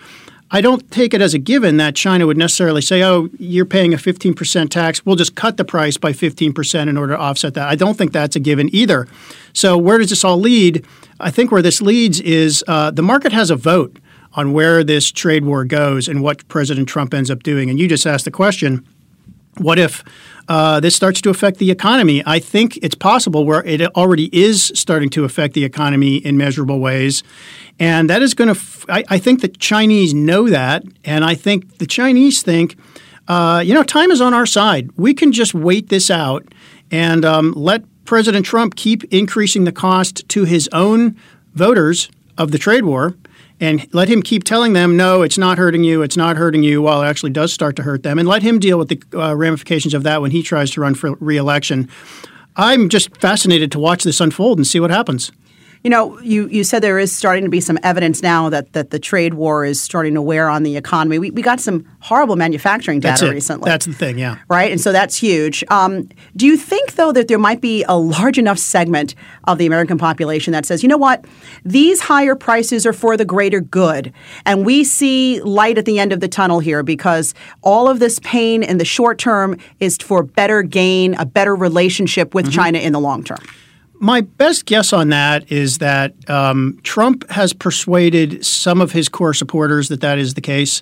I 0.51 0.61
don't 0.61 0.91
take 0.91 1.15
it 1.15 1.21
as 1.21 1.33
a 1.33 1.39
given 1.39 1.77
that 1.77 1.95
China 1.95 2.27
would 2.27 2.37
necessarily 2.37 2.81
say, 2.81 3.01
oh, 3.01 3.27
you're 3.39 3.65
paying 3.65 3.91
a 3.91 3.97
15% 3.97 4.69
tax. 4.69 5.03
We'll 5.03 5.15
just 5.15 5.33
cut 5.33 5.57
the 5.57 5.65
price 5.65 5.97
by 5.97 6.11
15% 6.11 6.89
in 6.89 6.95
order 6.95 7.13
to 7.13 7.19
offset 7.19 7.55
that. 7.55 7.67
I 7.67 7.73
don't 7.73 7.97
think 7.97 8.11
that's 8.11 8.35
a 8.35 8.39
given 8.39 8.69
either. 8.71 9.07
So, 9.53 9.79
where 9.79 9.97
does 9.97 10.11
this 10.11 10.23
all 10.23 10.37
lead? 10.37 10.85
I 11.19 11.31
think 11.31 11.51
where 11.51 11.63
this 11.63 11.81
leads 11.81 12.19
is 12.21 12.63
uh, 12.67 12.91
the 12.91 13.01
market 13.01 13.31
has 13.31 13.49
a 13.49 13.55
vote 13.55 13.97
on 14.33 14.53
where 14.53 14.83
this 14.83 15.11
trade 15.11 15.45
war 15.45 15.63
goes 15.65 16.07
and 16.07 16.21
what 16.21 16.47
President 16.47 16.87
Trump 16.87 17.13
ends 17.13 17.29
up 17.29 17.43
doing. 17.43 17.69
And 17.69 17.79
you 17.79 17.87
just 17.87 18.05
asked 18.05 18.25
the 18.25 18.31
question 18.31 18.85
what 19.57 19.79
if 19.79 20.03
uh, 20.47 20.79
this 20.79 20.95
starts 20.95 21.21
to 21.21 21.29
affect 21.29 21.57
the 21.57 21.71
economy? 21.71 22.23
I 22.25 22.39
think 22.39 22.77
it's 22.77 22.95
possible 22.95 23.45
where 23.45 23.63
it 23.63 23.81
already 23.95 24.29
is 24.35 24.71
starting 24.75 25.09
to 25.11 25.23
affect 25.23 25.53
the 25.53 25.63
economy 25.63 26.17
in 26.17 26.37
measurable 26.37 26.79
ways. 26.79 27.23
And 27.79 28.09
that 28.09 28.21
is 28.21 28.33
going 28.33 28.49
to, 28.53 28.59
f- 28.59 28.85
I, 28.89 29.03
I 29.09 29.17
think 29.17 29.41
the 29.41 29.47
Chinese 29.47 30.13
know 30.13 30.49
that. 30.49 30.83
And 31.05 31.23
I 31.23 31.35
think 31.35 31.77
the 31.77 31.87
Chinese 31.87 32.41
think, 32.41 32.75
uh, 33.27 33.63
you 33.65 33.73
know, 33.73 33.83
time 33.83 34.11
is 34.11 34.21
on 34.21 34.33
our 34.33 34.45
side. 34.45 34.89
We 34.97 35.13
can 35.13 35.31
just 35.31 35.53
wait 35.53 35.89
this 35.89 36.11
out 36.11 36.45
and 36.91 37.23
um, 37.25 37.53
let 37.53 37.83
President 38.05 38.45
Trump 38.45 38.75
keep 38.75 39.03
increasing 39.05 39.63
the 39.63 39.71
cost 39.71 40.27
to 40.29 40.43
his 40.43 40.69
own 40.73 41.17
voters 41.53 42.09
of 42.37 42.51
the 42.51 42.57
trade 42.57 42.83
war 42.83 43.15
and 43.63 43.87
let 43.93 44.09
him 44.09 44.21
keep 44.21 44.43
telling 44.43 44.73
them, 44.73 44.97
no, 44.97 45.21
it's 45.21 45.37
not 45.37 45.57
hurting 45.57 45.85
you, 45.85 46.01
it's 46.01 46.17
not 46.17 46.35
hurting 46.35 46.63
you, 46.63 46.81
while 46.81 47.01
it 47.01 47.05
actually 47.05 47.29
does 47.31 47.53
start 47.53 47.77
to 47.77 47.83
hurt 47.83 48.03
them, 48.03 48.19
and 48.19 48.27
let 48.27 48.43
him 48.43 48.59
deal 48.59 48.77
with 48.77 48.89
the 48.89 49.01
uh, 49.17 49.33
ramifications 49.33 49.93
of 49.93 50.03
that 50.03 50.21
when 50.21 50.31
he 50.31 50.43
tries 50.43 50.69
to 50.71 50.81
run 50.81 50.93
for 50.93 51.15
reelection. 51.21 51.87
I'm 52.57 52.89
just 52.89 53.15
fascinated 53.21 53.71
to 53.71 53.79
watch 53.79 54.03
this 54.03 54.19
unfold 54.19 54.57
and 54.57 54.67
see 54.67 54.81
what 54.81 54.91
happens. 54.91 55.31
You 55.83 55.89
know, 55.89 56.17
you, 56.21 56.47
you 56.47 56.63
said 56.63 56.81
there 56.81 56.97
is 56.97 57.13
starting 57.13 57.43
to 57.43 57.49
be 57.49 57.59
some 57.59 57.77
evidence 57.83 58.21
now 58.21 58.47
that, 58.49 58.71
that 58.71 58.91
the 58.91 58.99
trade 58.99 59.33
war 59.33 59.65
is 59.65 59.81
starting 59.81 60.13
to 60.13 60.21
wear 60.21 60.49
on 60.49 60.63
the 60.63 60.77
economy. 60.77 61.19
We, 61.19 61.31
we 61.31 61.41
got 61.41 61.59
some 61.59 61.85
horrible 61.99 62.37
manufacturing 62.37 63.01
data 63.01 63.27
it. 63.27 63.31
recently. 63.31 63.69
That's 63.69 63.85
the 63.85 63.93
thing, 63.93 64.17
yeah. 64.17 64.37
right? 64.47 64.71
And 64.71 64.79
so 64.79 64.93
that's 64.93 65.17
huge. 65.17 65.61
Um, 65.69 66.07
do 66.37 66.45
you 66.45 66.55
think, 66.55 66.95
though, 66.95 67.11
that 67.11 67.27
there 67.27 67.37
might 67.37 67.59
be 67.59 67.83
a 67.83 67.97
large 67.97 68.37
enough 68.37 68.59
segment 68.59 69.13
of 69.43 69.57
the 69.57 69.65
American 69.65 69.97
population 69.97 70.53
that 70.53 70.65
says, 70.65 70.83
you 70.83 70.89
know 70.89 70.97
what, 70.97 71.25
these 71.65 71.99
higher 71.99 72.35
prices 72.35 72.85
are 72.85 72.93
for 72.93 73.17
the 73.17 73.25
greater 73.25 73.59
good, 73.59 74.13
and 74.45 74.65
we 74.65 74.85
see 74.85 75.41
light 75.41 75.77
at 75.77 75.83
the 75.83 75.99
end 75.99 76.13
of 76.13 76.21
the 76.21 76.29
tunnel 76.29 76.59
here 76.59 76.81
because 76.81 77.33
all 77.61 77.89
of 77.89 77.99
this 77.99 78.19
pain 78.19 78.63
in 78.63 78.77
the 78.77 78.85
short 78.85 79.17
term 79.17 79.57
is 79.81 79.97
for 79.97 80.23
better 80.23 80.63
gain, 80.63 81.13
a 81.15 81.25
better 81.25 81.55
relationship 81.55 82.33
with 82.33 82.49
China 82.51 82.79
in 82.79 82.93
the 82.93 82.99
long 83.01 83.23
term? 83.23 83.39
My 83.95 84.21
best 84.21 84.65
guess 84.65 84.91
on 84.91 85.09
that 85.09 85.51
is 85.51 85.77
that 85.77 86.13
um, 86.29 86.79
Trump 86.83 87.29
has 87.29 87.53
persuaded 87.53 88.45
some 88.45 88.81
of 88.81 88.91
his 88.91 89.07
core 89.07 89.33
supporters 89.33 89.87
that 89.89 90.01
that 90.01 90.17
is 90.17 90.33
the 90.33 90.41
case, 90.41 90.81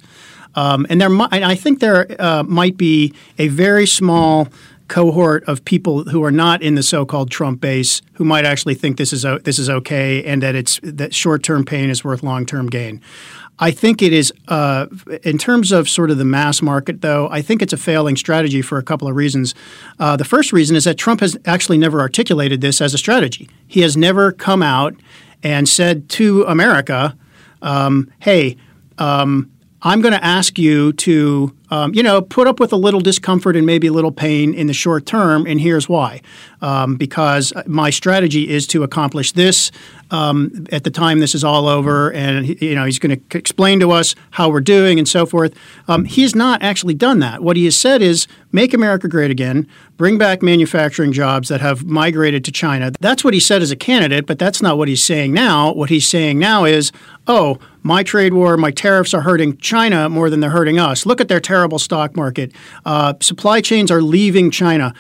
um, 0.56 0.86
and 0.90 1.00
there, 1.00 1.10
mi- 1.10 1.28
I 1.32 1.56
think 1.56 1.80
there 1.80 2.08
uh, 2.20 2.44
might 2.44 2.78
be 2.78 3.14
a 3.38 3.48
very 3.48 3.86
small 3.86 4.48
cohort 4.88 5.46
of 5.46 5.64
people 5.64 6.04
who 6.04 6.22
are 6.22 6.32
not 6.32 6.62
in 6.62 6.76
the 6.76 6.84
so-called 6.84 7.32
Trump 7.32 7.62
base 7.62 8.02
who 8.16 8.26
might 8.26 8.44
actually 8.44 8.76
think 8.76 8.98
this 8.98 9.14
is 9.14 9.26
this 9.44 9.58
is 9.58 9.70
okay 9.70 10.22
and 10.26 10.44
that 10.44 10.54
it's 10.54 10.82
that 10.84 11.14
short-term 11.14 11.64
pain 11.64 11.90
is 11.90 12.04
worth 12.04 12.24
long-term 12.24 12.68
gain. 12.68 13.00
I 13.62 13.72
think 13.72 14.02
it 14.02 14.12
is, 14.12 14.34
uh, 14.50 14.88
in 15.24 15.38
terms 15.38 15.72
of 15.72 15.88
sort 15.88 16.12
of 16.12 16.18
the 16.18 16.26
mass 16.26 16.62
market, 16.62 17.02
though, 17.02 17.30
I 17.30 17.42
think 17.42 17.62
it's 17.62 17.72
a 17.72 17.78
failing 17.78 18.18
strategy 18.18 18.62
for 18.62 18.78
a 18.78 18.84
couple 18.84 19.08
of 19.08 19.16
reasons. 19.16 19.56
Uh, 20.00 20.18
the 20.18 20.26
first 20.26 20.52
reason 20.52 20.76
is 20.76 20.84
that 20.84 20.98
Trump 20.98 21.22
has 21.22 21.38
actually 21.46 21.78
never 21.78 22.02
articulated 22.02 22.60
this 22.60 22.82
as 22.82 22.94
a 22.94 22.98
strategy. 22.98 23.48
He 23.68 23.82
has 23.82 23.96
never 23.96 24.32
come 24.34 24.62
out 24.62 24.96
and 25.44 25.70
said 25.70 26.10
to 26.10 26.44
America, 26.44 27.16
um, 27.62 28.12
"Hey." 28.20 28.58
Um, 28.98 29.50
I'm 29.84 30.02
going 30.02 30.14
to 30.14 30.24
ask 30.24 30.60
you 30.60 30.94
to, 30.94 31.56
um, 31.72 31.96
you 31.96 32.04
know, 32.04 32.22
put 32.22 32.48
up 32.48 32.60
with 32.60 32.74
a 32.74 32.78
little 32.78 33.00
discomfort 33.00 33.56
and 33.56 33.66
maybe 33.66 33.88
a 33.88 33.94
little 33.94 34.12
pain 34.12 34.54
in 34.54 34.68
the 34.68 34.74
short 34.74 35.06
term, 35.06 35.48
and 35.48 35.60
here's 35.60 35.90
why. 35.90 36.22
Um, 36.62 36.96
because 36.96 37.52
my 37.66 37.90
strategy 37.90 38.50
is 38.50 38.68
to 38.68 38.84
accomplish 38.84 39.32
this 39.32 39.72
um, 40.12 40.68
at 40.72 40.84
the 40.84 40.92
time 40.92 41.20
this 41.20 41.34
is 41.34 41.44
all 41.44 41.68
over, 41.68 42.12
and 42.12 42.62
you 42.62 42.76
know 42.76 42.86
he's 42.86 43.00
going 43.00 43.18
to 43.18 43.38
explain 43.38 43.80
to 43.80 43.92
us 43.92 44.14
how 44.32 44.50
we're 44.50 44.62
doing 44.62 45.00
and 45.00 45.08
so 45.08 45.26
forth. 45.26 45.56
Um, 45.88 46.06
he's 46.06 46.36
not 46.36 46.62
actually 46.62 46.94
done 46.94 47.20
that. 47.20 47.42
What 47.42 47.56
he 47.56 47.66
has 47.66 47.78
said 47.78 48.02
is 48.02 48.28
make 48.52 48.74
America 48.74 49.08
great 49.08 49.32
again, 49.32 49.68
bring 49.98 50.18
back 50.18 50.42
manufacturing 50.42 51.14
jobs 51.14 51.48
that 51.48 51.62
have 51.62 51.86
migrated 51.86 52.44
to 52.46 52.52
China. 52.52 52.92
That's 53.00 53.24
what 53.24 53.34
he 53.34 53.40
said 53.40 53.62
as 53.62 53.72
a 53.72 53.76
candidate, 53.76 54.26
but 54.26 54.38
that's 54.38 54.62
not 54.62 54.78
what 54.78 54.90
he's 54.90 55.04
saying 55.04 55.34
now. 55.34 55.74
What 55.74 55.90
he's 55.90 56.08
saying 56.08 56.38
now 56.38 56.66
is, 56.66 56.92
oh, 57.28 57.58
my 57.84 58.04
trade 58.04 58.34
war, 58.34 58.58
my 58.58 58.72
tariffs 58.72 59.14
are 59.14 59.22
hurting 59.22 59.58
China 59.58 60.10
more 60.10 60.30
than 60.30 60.40
they're 60.40 60.52
hurting 60.52 60.78
us. 60.78 61.06
Look 61.06 61.22
at 61.22 61.30
their 61.30 61.40
terrible 61.62 61.78
stock 61.78 62.16
market. 62.16 62.52
Uh, 62.86 63.14
supply 63.22 63.62
chains 63.62 63.92
are 63.92 64.02
leaving 64.02 64.50
China 64.50 64.96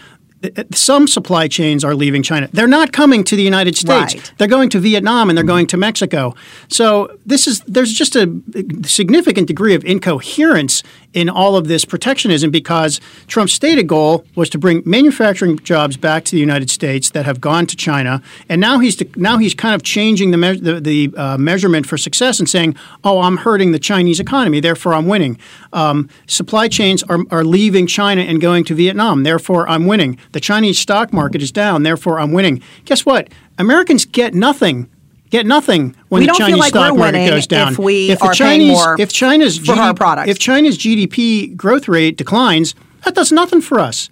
some 0.73 1.07
supply 1.07 1.47
chains 1.47 1.83
are 1.83 1.93
leaving 1.93 2.23
China. 2.23 2.49
They're 2.51 2.67
not 2.67 2.91
coming 2.91 3.23
to 3.25 3.35
the 3.35 3.43
United 3.43 3.75
States. 3.75 4.15
Right. 4.15 4.33
They're 4.37 4.47
going 4.47 4.69
to 4.69 4.79
Vietnam 4.79 5.29
and 5.29 5.37
they're 5.37 5.45
going 5.45 5.67
to 5.67 5.77
Mexico. 5.77 6.35
So 6.67 7.15
this 7.25 7.47
is 7.47 7.61
there's 7.61 7.93
just 7.93 8.15
a 8.15 8.41
significant 8.85 9.47
degree 9.47 9.75
of 9.75 9.83
incoherence 9.85 10.83
in 11.13 11.29
all 11.29 11.55
of 11.55 11.67
this 11.67 11.85
protectionism 11.85 12.51
because 12.51 12.99
Trump's 13.27 13.53
stated 13.53 13.87
goal 13.87 14.25
was 14.35 14.49
to 14.49 14.57
bring 14.57 14.81
manufacturing 14.85 15.59
jobs 15.59 15.97
back 15.97 16.23
to 16.25 16.31
the 16.31 16.39
United 16.39 16.69
States 16.69 17.11
that 17.11 17.25
have 17.25 17.41
gone 17.41 17.65
to 17.67 17.75
China, 17.75 18.21
and 18.49 18.61
now 18.61 18.79
he's 18.79 19.01
now 19.15 19.37
he's 19.37 19.53
kind 19.53 19.75
of 19.75 19.83
changing 19.83 20.31
the 20.31 20.37
me- 20.37 20.59
the, 20.59 20.79
the 20.79 21.13
uh, 21.17 21.37
measurement 21.37 21.85
for 21.85 21.97
success 21.97 22.39
and 22.39 22.49
saying, 22.49 22.75
"Oh, 23.03 23.19
I'm 23.21 23.37
hurting 23.37 23.71
the 23.71 23.79
Chinese 23.79 24.19
economy, 24.19 24.59
therefore 24.59 24.93
I'm 24.93 25.07
winning." 25.07 25.37
Um, 25.73 26.09
supply 26.27 26.67
chains 26.67 27.03
are, 27.03 27.19
are 27.29 27.43
leaving 27.43 27.87
China 27.87 28.21
and 28.21 28.41
going 28.41 28.63
to 28.65 28.75
Vietnam, 28.75 29.23
therefore 29.23 29.67
I'm 29.69 29.85
winning. 29.85 30.17
The 30.31 30.39
Chinese 30.39 30.79
stock 30.79 31.11
market 31.11 31.41
is 31.41 31.51
down, 31.51 31.83
therefore 31.83 32.19
I'm 32.19 32.31
winning. 32.31 32.61
Guess 32.85 33.05
what? 33.05 33.29
Americans 33.57 34.05
get 34.05 34.33
nothing 34.33 34.89
get 35.31 35.45
nothing 35.45 35.95
when 36.09 36.19
we 36.21 36.27
the 36.27 36.33
Chinese 36.33 36.59
like 36.59 36.69
stock 36.69 36.95
market 36.95 37.29
goes 37.29 37.47
down. 37.47 37.71
if 37.71 37.79
we 37.79 38.11
if 38.11 38.19
the 38.19 38.25
are 38.25 38.33
Chinese, 38.33 38.67
paying 38.67 38.73
more 38.73 38.95
if 38.99 39.11
China's 39.11 39.57
for 39.57 39.73
our 39.73 39.93
products. 39.93 40.29
if 40.29 40.37
China's 40.37 40.77
GDP 40.77 41.55
growth 41.55 41.87
rate 41.87 42.17
declines, 42.17 42.75
that 43.03 43.15
does 43.15 43.31
nothing 43.31 43.61
for 43.61 43.79
us. 43.79 44.09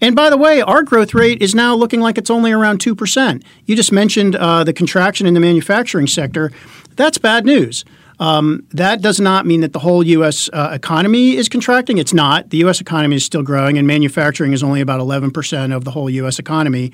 And 0.00 0.14
by 0.14 0.30
the 0.30 0.36
way, 0.36 0.60
our 0.60 0.84
growth 0.84 1.12
rate 1.12 1.42
is 1.42 1.56
now 1.56 1.74
looking 1.74 2.00
like 2.00 2.18
it's 2.18 2.30
only 2.30 2.52
around 2.52 2.78
2%. 2.78 3.42
You 3.64 3.74
just 3.74 3.90
mentioned 3.90 4.36
uh, 4.36 4.62
the 4.62 4.72
contraction 4.72 5.26
in 5.26 5.34
the 5.34 5.40
manufacturing 5.40 6.06
sector. 6.06 6.52
That's 6.94 7.18
bad 7.18 7.44
news. 7.44 7.84
Um, 8.20 8.66
that 8.70 9.00
does 9.00 9.20
not 9.20 9.46
mean 9.46 9.60
that 9.60 9.72
the 9.72 9.78
whole 9.78 10.02
U.S. 10.02 10.50
Uh, 10.52 10.70
economy 10.72 11.36
is 11.36 11.48
contracting. 11.48 11.98
It's 11.98 12.14
not. 12.14 12.50
The 12.50 12.58
U.S. 12.58 12.80
economy 12.80 13.16
is 13.16 13.24
still 13.24 13.42
growing, 13.42 13.78
and 13.78 13.86
manufacturing 13.86 14.52
is 14.52 14.62
only 14.62 14.80
about 14.80 15.00
11% 15.00 15.74
of 15.74 15.84
the 15.84 15.90
whole 15.92 16.10
U.S. 16.10 16.38
economy. 16.38 16.92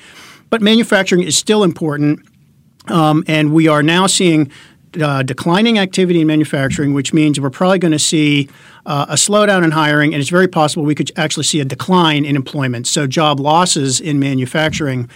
But 0.50 0.60
manufacturing 0.60 1.22
is 1.22 1.36
still 1.36 1.62
important. 1.62 2.20
Um, 2.88 3.24
and 3.26 3.54
we 3.54 3.68
are 3.68 3.82
now 3.82 4.06
seeing 4.06 4.50
uh, 5.00 5.22
declining 5.22 5.78
activity 5.78 6.20
in 6.20 6.26
manufacturing, 6.26 6.94
which 6.94 7.12
means 7.12 7.40
we're 7.40 7.50
probably 7.50 7.78
going 7.78 7.92
to 7.92 7.98
see 7.98 8.48
uh, 8.86 9.06
a 9.08 9.14
slowdown 9.14 9.64
in 9.64 9.70
hiring, 9.70 10.12
and 10.12 10.20
it's 10.20 10.30
very 10.30 10.46
possible 10.46 10.84
we 10.84 10.94
could 10.94 11.10
actually 11.16 11.44
see 11.44 11.60
a 11.60 11.64
decline 11.64 12.24
in 12.24 12.36
employment. 12.36 12.86
So, 12.86 13.06
job 13.06 13.40
losses 13.40 14.00
in 14.00 14.18
manufacturing. 14.18 15.08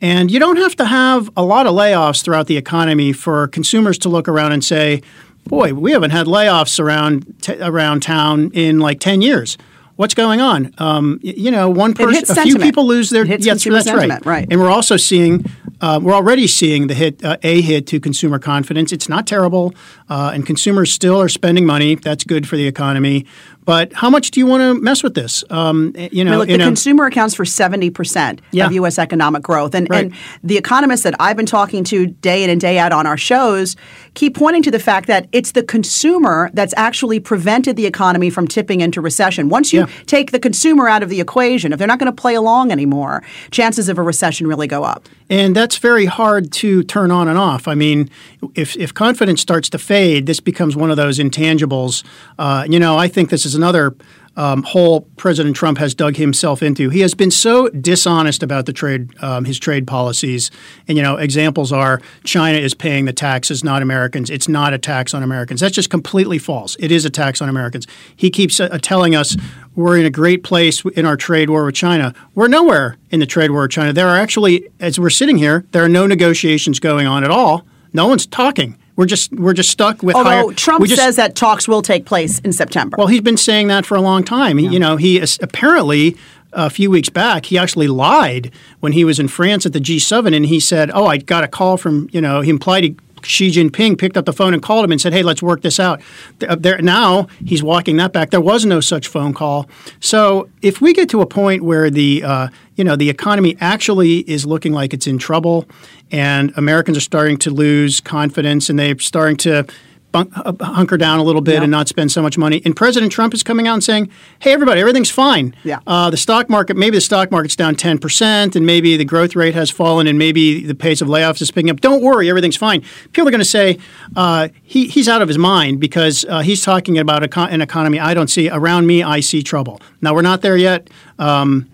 And 0.00 0.32
you 0.32 0.40
don't 0.40 0.56
have 0.56 0.74
to 0.76 0.84
have 0.84 1.30
a 1.36 1.44
lot 1.44 1.66
of 1.66 1.74
layoffs 1.74 2.24
throughout 2.24 2.48
the 2.48 2.56
economy 2.56 3.12
for 3.12 3.46
consumers 3.48 3.98
to 3.98 4.08
look 4.08 4.26
around 4.26 4.50
and 4.50 4.64
say, 4.64 5.00
boy, 5.44 5.74
we 5.74 5.92
haven't 5.92 6.10
had 6.10 6.26
layoffs 6.26 6.78
around, 6.80 7.42
t- 7.42 7.58
around 7.60 8.02
town 8.02 8.50
in 8.52 8.78
like 8.78 9.00
10 9.00 9.22
years 9.22 9.58
what's 9.96 10.14
going 10.14 10.40
on? 10.40 10.74
Um, 10.78 11.20
you 11.22 11.50
know, 11.50 11.68
one 11.70 11.94
person, 11.94 12.22
a 12.22 12.26
sentiment. 12.26 12.50
few 12.50 12.58
people 12.58 12.86
lose 12.86 13.10
their. 13.10 13.24
Yes, 13.24 13.64
that's 13.64 13.92
right. 13.92 14.24
right. 14.26 14.48
And 14.50 14.60
we're 14.60 14.70
also 14.70 14.96
seeing, 14.96 15.44
uh, 15.80 16.00
we're 16.02 16.14
already 16.14 16.46
seeing 16.46 16.88
the 16.88 16.94
hit, 16.94 17.24
uh, 17.24 17.36
a 17.42 17.60
hit 17.60 17.86
to 17.88 18.00
consumer 18.00 18.38
confidence. 18.38 18.92
It's 18.92 19.08
not 19.08 19.26
terrible, 19.26 19.74
uh, 20.08 20.32
and 20.34 20.44
consumers 20.46 20.92
still 20.92 21.20
are 21.20 21.28
spending 21.28 21.66
money. 21.66 21.94
That's 21.94 22.24
good 22.24 22.48
for 22.48 22.56
the 22.56 22.66
economy. 22.66 23.26
But 23.64 23.92
how 23.92 24.10
much 24.10 24.32
do 24.32 24.40
you 24.40 24.46
want 24.46 24.60
to 24.62 24.74
mess 24.82 25.02
with 25.02 25.14
this? 25.14 25.44
Um, 25.50 25.92
you 25.96 26.24
know, 26.24 26.30
I 26.32 26.34
mean, 26.34 26.38
look, 26.40 26.48
the 26.48 26.54
a- 26.54 26.58
consumer 26.58 27.06
accounts 27.06 27.34
for 27.34 27.44
70% 27.44 28.40
Yeah. 28.50 28.66
of 28.66 28.72
U.S. 28.72 28.98
economic 28.98 29.42
growth. 29.42 29.74
And, 29.74 29.88
Right. 29.88 30.06
and 30.06 30.14
the 30.42 30.56
economists 30.58 31.02
that 31.04 31.14
I've 31.20 31.36
been 31.36 31.46
talking 31.46 31.84
to 31.84 32.06
day 32.06 32.42
in 32.42 32.50
and 32.50 32.60
day 32.60 32.78
out 32.78 32.92
on 32.92 33.06
our 33.06 33.16
shows 33.16 33.76
keep 34.14 34.34
pointing 34.36 34.62
to 34.64 34.70
the 34.70 34.78
fact 34.80 35.06
that 35.06 35.28
it's 35.32 35.52
the 35.52 35.62
consumer 35.62 36.50
that's 36.54 36.74
actually 36.76 37.20
prevented 37.20 37.76
the 37.76 37.86
economy 37.86 38.30
from 38.30 38.48
tipping 38.48 38.80
into 38.80 39.00
recession. 39.00 39.48
Once 39.48 39.72
you 39.72 39.80
Yeah. 39.80 39.86
take 40.06 40.32
the 40.32 40.38
consumer 40.40 40.88
out 40.88 41.02
of 41.02 41.08
the 41.08 41.20
equation, 41.20 41.72
if 41.72 41.78
they're 41.78 41.88
not 41.88 41.98
going 41.98 42.12
to 42.14 42.20
play 42.20 42.34
along 42.34 42.72
anymore, 42.72 43.22
chances 43.50 43.88
of 43.88 43.96
a 43.98 44.02
recession 44.02 44.46
really 44.46 44.66
go 44.66 44.82
up. 44.84 45.08
And 45.30 45.54
that's 45.56 45.78
very 45.78 46.04
hard 46.04 46.52
to 46.52 46.82
turn 46.82 47.10
on 47.10 47.26
and 47.28 47.38
off. 47.38 47.66
I 47.66 47.74
mean, 47.74 48.10
if, 48.54 48.76
if 48.76 48.92
confidence 48.92 49.40
starts 49.40 49.70
to 49.70 49.78
fade, 49.78 50.26
this 50.26 50.40
becomes 50.40 50.76
one 50.76 50.90
of 50.90 50.96
those 50.98 51.18
intangibles. 51.18 52.02
Uh, 52.38 52.64
you 52.68 52.78
know, 52.78 52.98
I 52.98 53.08
think 53.08 53.30
this 53.30 53.46
is 53.46 53.51
another 53.54 53.94
um, 54.36 54.62
hole 54.62 55.02
President 55.16 55.54
Trump 55.54 55.78
has 55.78 55.94
dug 55.94 56.16
himself 56.16 56.62
into. 56.62 56.88
He 56.88 57.00
has 57.00 57.14
been 57.14 57.30
so 57.30 57.68
dishonest 57.68 58.42
about 58.42 58.66
the 58.66 58.72
trade, 58.72 59.10
um, 59.22 59.44
his 59.44 59.58
trade 59.58 59.86
policies. 59.86 60.50
And 60.88 60.96
you 60.96 61.02
know, 61.02 61.16
examples 61.16 61.72
are 61.72 62.00
China 62.24 62.58
is 62.58 62.74
paying 62.74 63.04
the 63.04 63.12
taxes, 63.12 63.62
not 63.62 63.82
Americans. 63.82 64.30
It's 64.30 64.48
not 64.48 64.72
a 64.72 64.78
tax 64.78 65.12
on 65.12 65.22
Americans. 65.22 65.60
That's 65.60 65.74
just 65.74 65.90
completely 65.90 66.38
false. 66.38 66.76
It 66.78 66.90
is 66.90 67.04
a 67.04 67.10
tax 67.10 67.42
on 67.42 67.48
Americans. 67.48 67.86
He 68.16 68.30
keeps 68.30 68.58
uh, 68.58 68.78
telling 68.80 69.14
us 69.14 69.36
we're 69.74 69.98
in 69.98 70.06
a 70.06 70.10
great 70.10 70.42
place 70.42 70.84
in 70.84 71.04
our 71.06 71.16
trade 71.16 71.50
war 71.50 71.64
with 71.64 71.74
China. 71.74 72.14
We're 72.34 72.48
nowhere 72.48 72.96
in 73.10 73.20
the 73.20 73.26
trade 73.26 73.50
war 73.50 73.62
with 73.62 73.70
China. 73.70 73.92
There 73.92 74.08
are 74.08 74.18
actually, 74.18 74.68
as 74.80 74.98
we're 74.98 75.10
sitting 75.10 75.36
here, 75.36 75.66
there 75.72 75.84
are 75.84 75.88
no 75.88 76.06
negotiations 76.06 76.80
going 76.80 77.06
on 77.06 77.24
at 77.24 77.30
all. 77.30 77.66
No 77.92 78.06
one's 78.06 78.26
talking. 78.26 78.78
We're 78.96 79.06
just 79.06 79.32
we're 79.32 79.54
just 79.54 79.70
stuck 79.70 80.02
with 80.02 80.16
Although 80.16 80.30
higher. 80.30 80.52
Trump 80.54 80.84
just- 80.86 81.00
says 81.00 81.16
that 81.16 81.34
talks 81.34 81.66
will 81.66 81.82
take 81.82 82.04
place 82.04 82.38
in 82.40 82.52
September. 82.52 82.96
well, 82.98 83.06
he's 83.06 83.20
been 83.22 83.36
saying 83.38 83.68
that 83.68 83.86
for 83.86 83.96
a 83.96 84.00
long 84.02 84.22
time. 84.22 84.58
He, 84.58 84.66
You 84.66 84.78
know, 84.78 84.96
he 84.96 85.18
is, 85.18 85.38
apparently 85.42 86.16
a 86.54 86.68
few 86.68 86.90
weeks 86.90 87.08
back 87.08 87.46
he 87.46 87.56
actually 87.56 87.88
lied 87.88 88.50
when 88.80 88.92
he 88.92 89.04
was 89.04 89.18
in 89.18 89.26
France 89.28 89.64
at 89.64 89.72
the 89.72 89.80
G7, 89.80 90.34
and 90.36 90.44
he 90.44 90.60
said, 90.60 90.90
"Oh, 90.92 91.06
I 91.06 91.16
got 91.16 91.42
a 91.44 91.48
call 91.48 91.78
from 91.78 92.08
you 92.12 92.20
know." 92.20 92.42
He 92.42 92.50
implied 92.50 92.84
he, 92.84 92.96
Xi 93.24 93.50
Jinping 93.50 93.98
picked 93.98 94.16
up 94.16 94.24
the 94.24 94.32
phone 94.32 94.54
and 94.54 94.62
called 94.62 94.84
him 94.84 94.92
and 94.92 95.00
said, 95.00 95.12
"Hey, 95.12 95.22
let's 95.22 95.42
work 95.42 95.62
this 95.62 95.78
out." 95.78 96.00
There 96.38 96.78
now 96.78 97.28
he's 97.44 97.62
walking 97.62 97.96
that 97.96 98.12
back. 98.12 98.30
There 98.30 98.40
was 98.40 98.64
no 98.64 98.80
such 98.80 99.08
phone 99.08 99.34
call. 99.34 99.68
So 100.00 100.48
if 100.62 100.80
we 100.80 100.92
get 100.92 101.08
to 101.10 101.20
a 101.20 101.26
point 101.26 101.62
where 101.62 101.90
the 101.90 102.22
uh, 102.24 102.48
you 102.76 102.84
know 102.84 102.96
the 102.96 103.10
economy 103.10 103.56
actually 103.60 104.18
is 104.30 104.46
looking 104.46 104.72
like 104.72 104.94
it's 104.94 105.06
in 105.06 105.18
trouble, 105.18 105.66
and 106.10 106.52
Americans 106.56 106.96
are 106.96 107.00
starting 107.02 107.36
to 107.38 107.50
lose 107.50 108.00
confidence, 108.00 108.70
and 108.70 108.78
they're 108.78 108.98
starting 108.98 109.36
to 109.38 109.66
bunk, 110.12 110.30
uh, 110.36 110.52
hunker 110.64 110.96
down 110.96 111.18
a 111.18 111.22
little 111.24 111.40
bit 111.40 111.54
Yeah. 111.54 111.62
and 111.62 111.70
not 111.70 111.88
spend 111.88 112.12
so 112.12 112.22
much 112.22 112.36
money. 112.38 112.62
And 112.64 112.76
President 112.76 113.10
Trump 113.10 113.34
is 113.34 113.42
coming 113.42 113.66
out 113.66 113.74
and 113.74 113.82
saying, 113.84 114.10
"Hey, 114.38 114.52
everybody, 114.52 114.80
everything's 114.80 115.10
fine. 115.10 115.54
Yeah. 115.64 115.78
Uh, 115.86 116.10
the 116.10 116.16
stock 116.16 116.48
market, 116.50 116.76
maybe 116.76 116.96
the 116.96 117.00
stock 117.00 117.30
market's 117.30 117.56
down 117.56 117.74
ten 117.74 117.98
percent, 117.98 118.54
and 118.54 118.64
maybe 118.66 118.96
the 118.96 119.04
growth 119.04 119.34
rate 119.34 119.54
has 119.54 119.70
fallen, 119.70 120.06
and 120.06 120.18
maybe 120.18 120.64
the 120.64 120.74
pace 120.74 121.00
of 121.00 121.08
layoffs 121.08 121.40
is 121.42 121.50
picking 121.50 121.70
up. 121.70 121.80
Don't 121.80 122.02
worry, 122.02 122.28
everything's 122.28 122.56
fine." 122.56 122.82
People 123.12 123.26
are 123.28 123.32
going 123.32 123.38
to 123.40 123.44
say 123.44 123.78
uh, 124.14 124.48
he, 124.62 124.86
he's 124.86 125.08
out 125.08 125.22
of 125.22 125.28
his 125.28 125.38
mind 125.38 125.80
because 125.80 126.24
uh, 126.28 126.40
he's 126.40 126.62
talking 126.62 126.98
about 126.98 127.22
econ- 127.22 127.50
an 127.50 127.60
economy 127.62 127.98
I 127.98 128.14
don't 128.14 128.28
see 128.28 128.48
around 128.50 128.86
me. 128.86 129.02
I 129.02 129.20
see 129.20 129.42
trouble. 129.42 129.80
Now 130.00 130.14
we're 130.14 130.22
not 130.22 130.42
there 130.42 130.56
yet. 130.56 130.88
Um, 131.18 131.66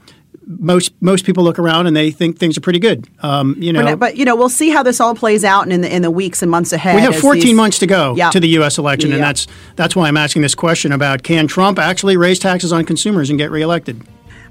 most 0.49 0.93
most 1.01 1.27
people 1.27 1.45
look 1.45 1.59
around 1.59 1.87
and 1.87 1.95
they 1.95 2.11
think 2.11 2.39
things 2.39 2.57
are 2.57 2.61
pretty 2.63 2.79
good. 2.79 3.07
Um, 3.21 3.55
you 3.59 3.73
know, 3.73 3.85
but, 3.85 3.99
but, 3.99 4.17
you 4.17 4.25
know, 4.25 4.35
we'll 4.35 4.49
see 4.49 4.71
how 4.71 4.83
this 4.83 4.99
all 5.01 5.15
plays 5.15 5.45
out 5.45 5.71
in 5.71 5.83
the 5.83 5.95
in 5.95 6.03
the 6.03 6.11
weeks 6.11 6.41
and 6.43 6.51
months 6.51 6.73
ahead. 6.73 6.97
we 6.97 7.03
have 7.03 7.17
14 7.17 7.43
these- 7.43 7.55
months 7.55 7.79
to 7.81 7.87
go 7.87 8.15
Yeah. 8.17 8.31
to 8.31 8.41
the 8.41 8.49
U.S. 8.61 8.79
election, 8.79 9.13
and 9.13 9.23
that's 9.23 9.47
that's 9.77 9.95
why 9.95 10.09
I'm 10.09 10.17
asking 10.17 10.43
this 10.43 10.55
question 10.55 10.91
about 10.93 11.23
can 11.23 11.47
Trump 11.47 11.79
actually 11.79 12.17
raise 12.17 12.39
taxes 12.39 12.73
on 12.73 12.85
consumers 12.85 13.29
and 13.31 13.39
get 13.39 13.51
reelected? 13.51 14.01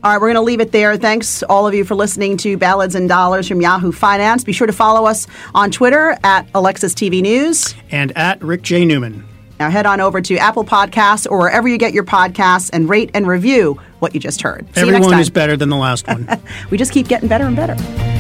All 0.04 0.12
right, 0.12 0.22
we're 0.22 0.28
going 0.28 0.36
to 0.36 0.42
leave 0.42 0.60
it 0.60 0.72
there. 0.72 0.96
Thanks, 0.96 1.42
all 1.42 1.66
of 1.66 1.74
you, 1.74 1.84
for 1.84 1.96
listening 1.96 2.38
to 2.38 2.56
Ballots 2.56 2.94
and 2.94 3.10
Dollars 3.10 3.48
from 3.48 3.62
Yahoo 3.62 3.92
Finance. 3.92 4.44
Be 4.44 4.54
sure 4.54 4.68
to 4.68 4.72
follow 4.74 5.08
us 5.08 5.26
on 5.56 5.72
Twitter 5.72 6.16
at 6.24 6.48
Alexis 6.54 6.94
TV 6.94 7.20
News. 7.24 7.74
And 7.90 8.16
at 8.16 8.40
Rick 8.44 8.62
J. 8.62 8.86
Newman. 8.86 9.26
Now 9.60 9.70
head 9.70 9.86
on 9.86 10.02
over 10.02 10.22
to 10.22 10.38
Apple 10.38 10.64
Podcasts 10.64 11.30
or 11.30 11.40
wherever 11.40 11.68
you 11.68 11.78
get 11.78 11.94
your 11.94 12.04
podcasts 12.04 12.70
and 12.72 12.90
rate 12.90 13.12
and 13.14 13.28
review 13.28 13.80
what 14.00 14.14
you 14.14 14.20
just 14.20 14.42
heard. 14.42 14.68
See 14.76 14.82
you 14.82 14.92
next 14.92 15.06
Everyone 15.06 15.20
is 15.20 15.30
better 15.30 15.58
than 15.58 15.70
the 15.70 15.78
last 15.78 16.08
one. 16.08 16.28
we 16.70 16.78
just 16.78 16.92
keep 16.92 17.08
getting 17.08 17.28
better 17.28 17.46
and 17.46 17.56
better. 17.56 18.17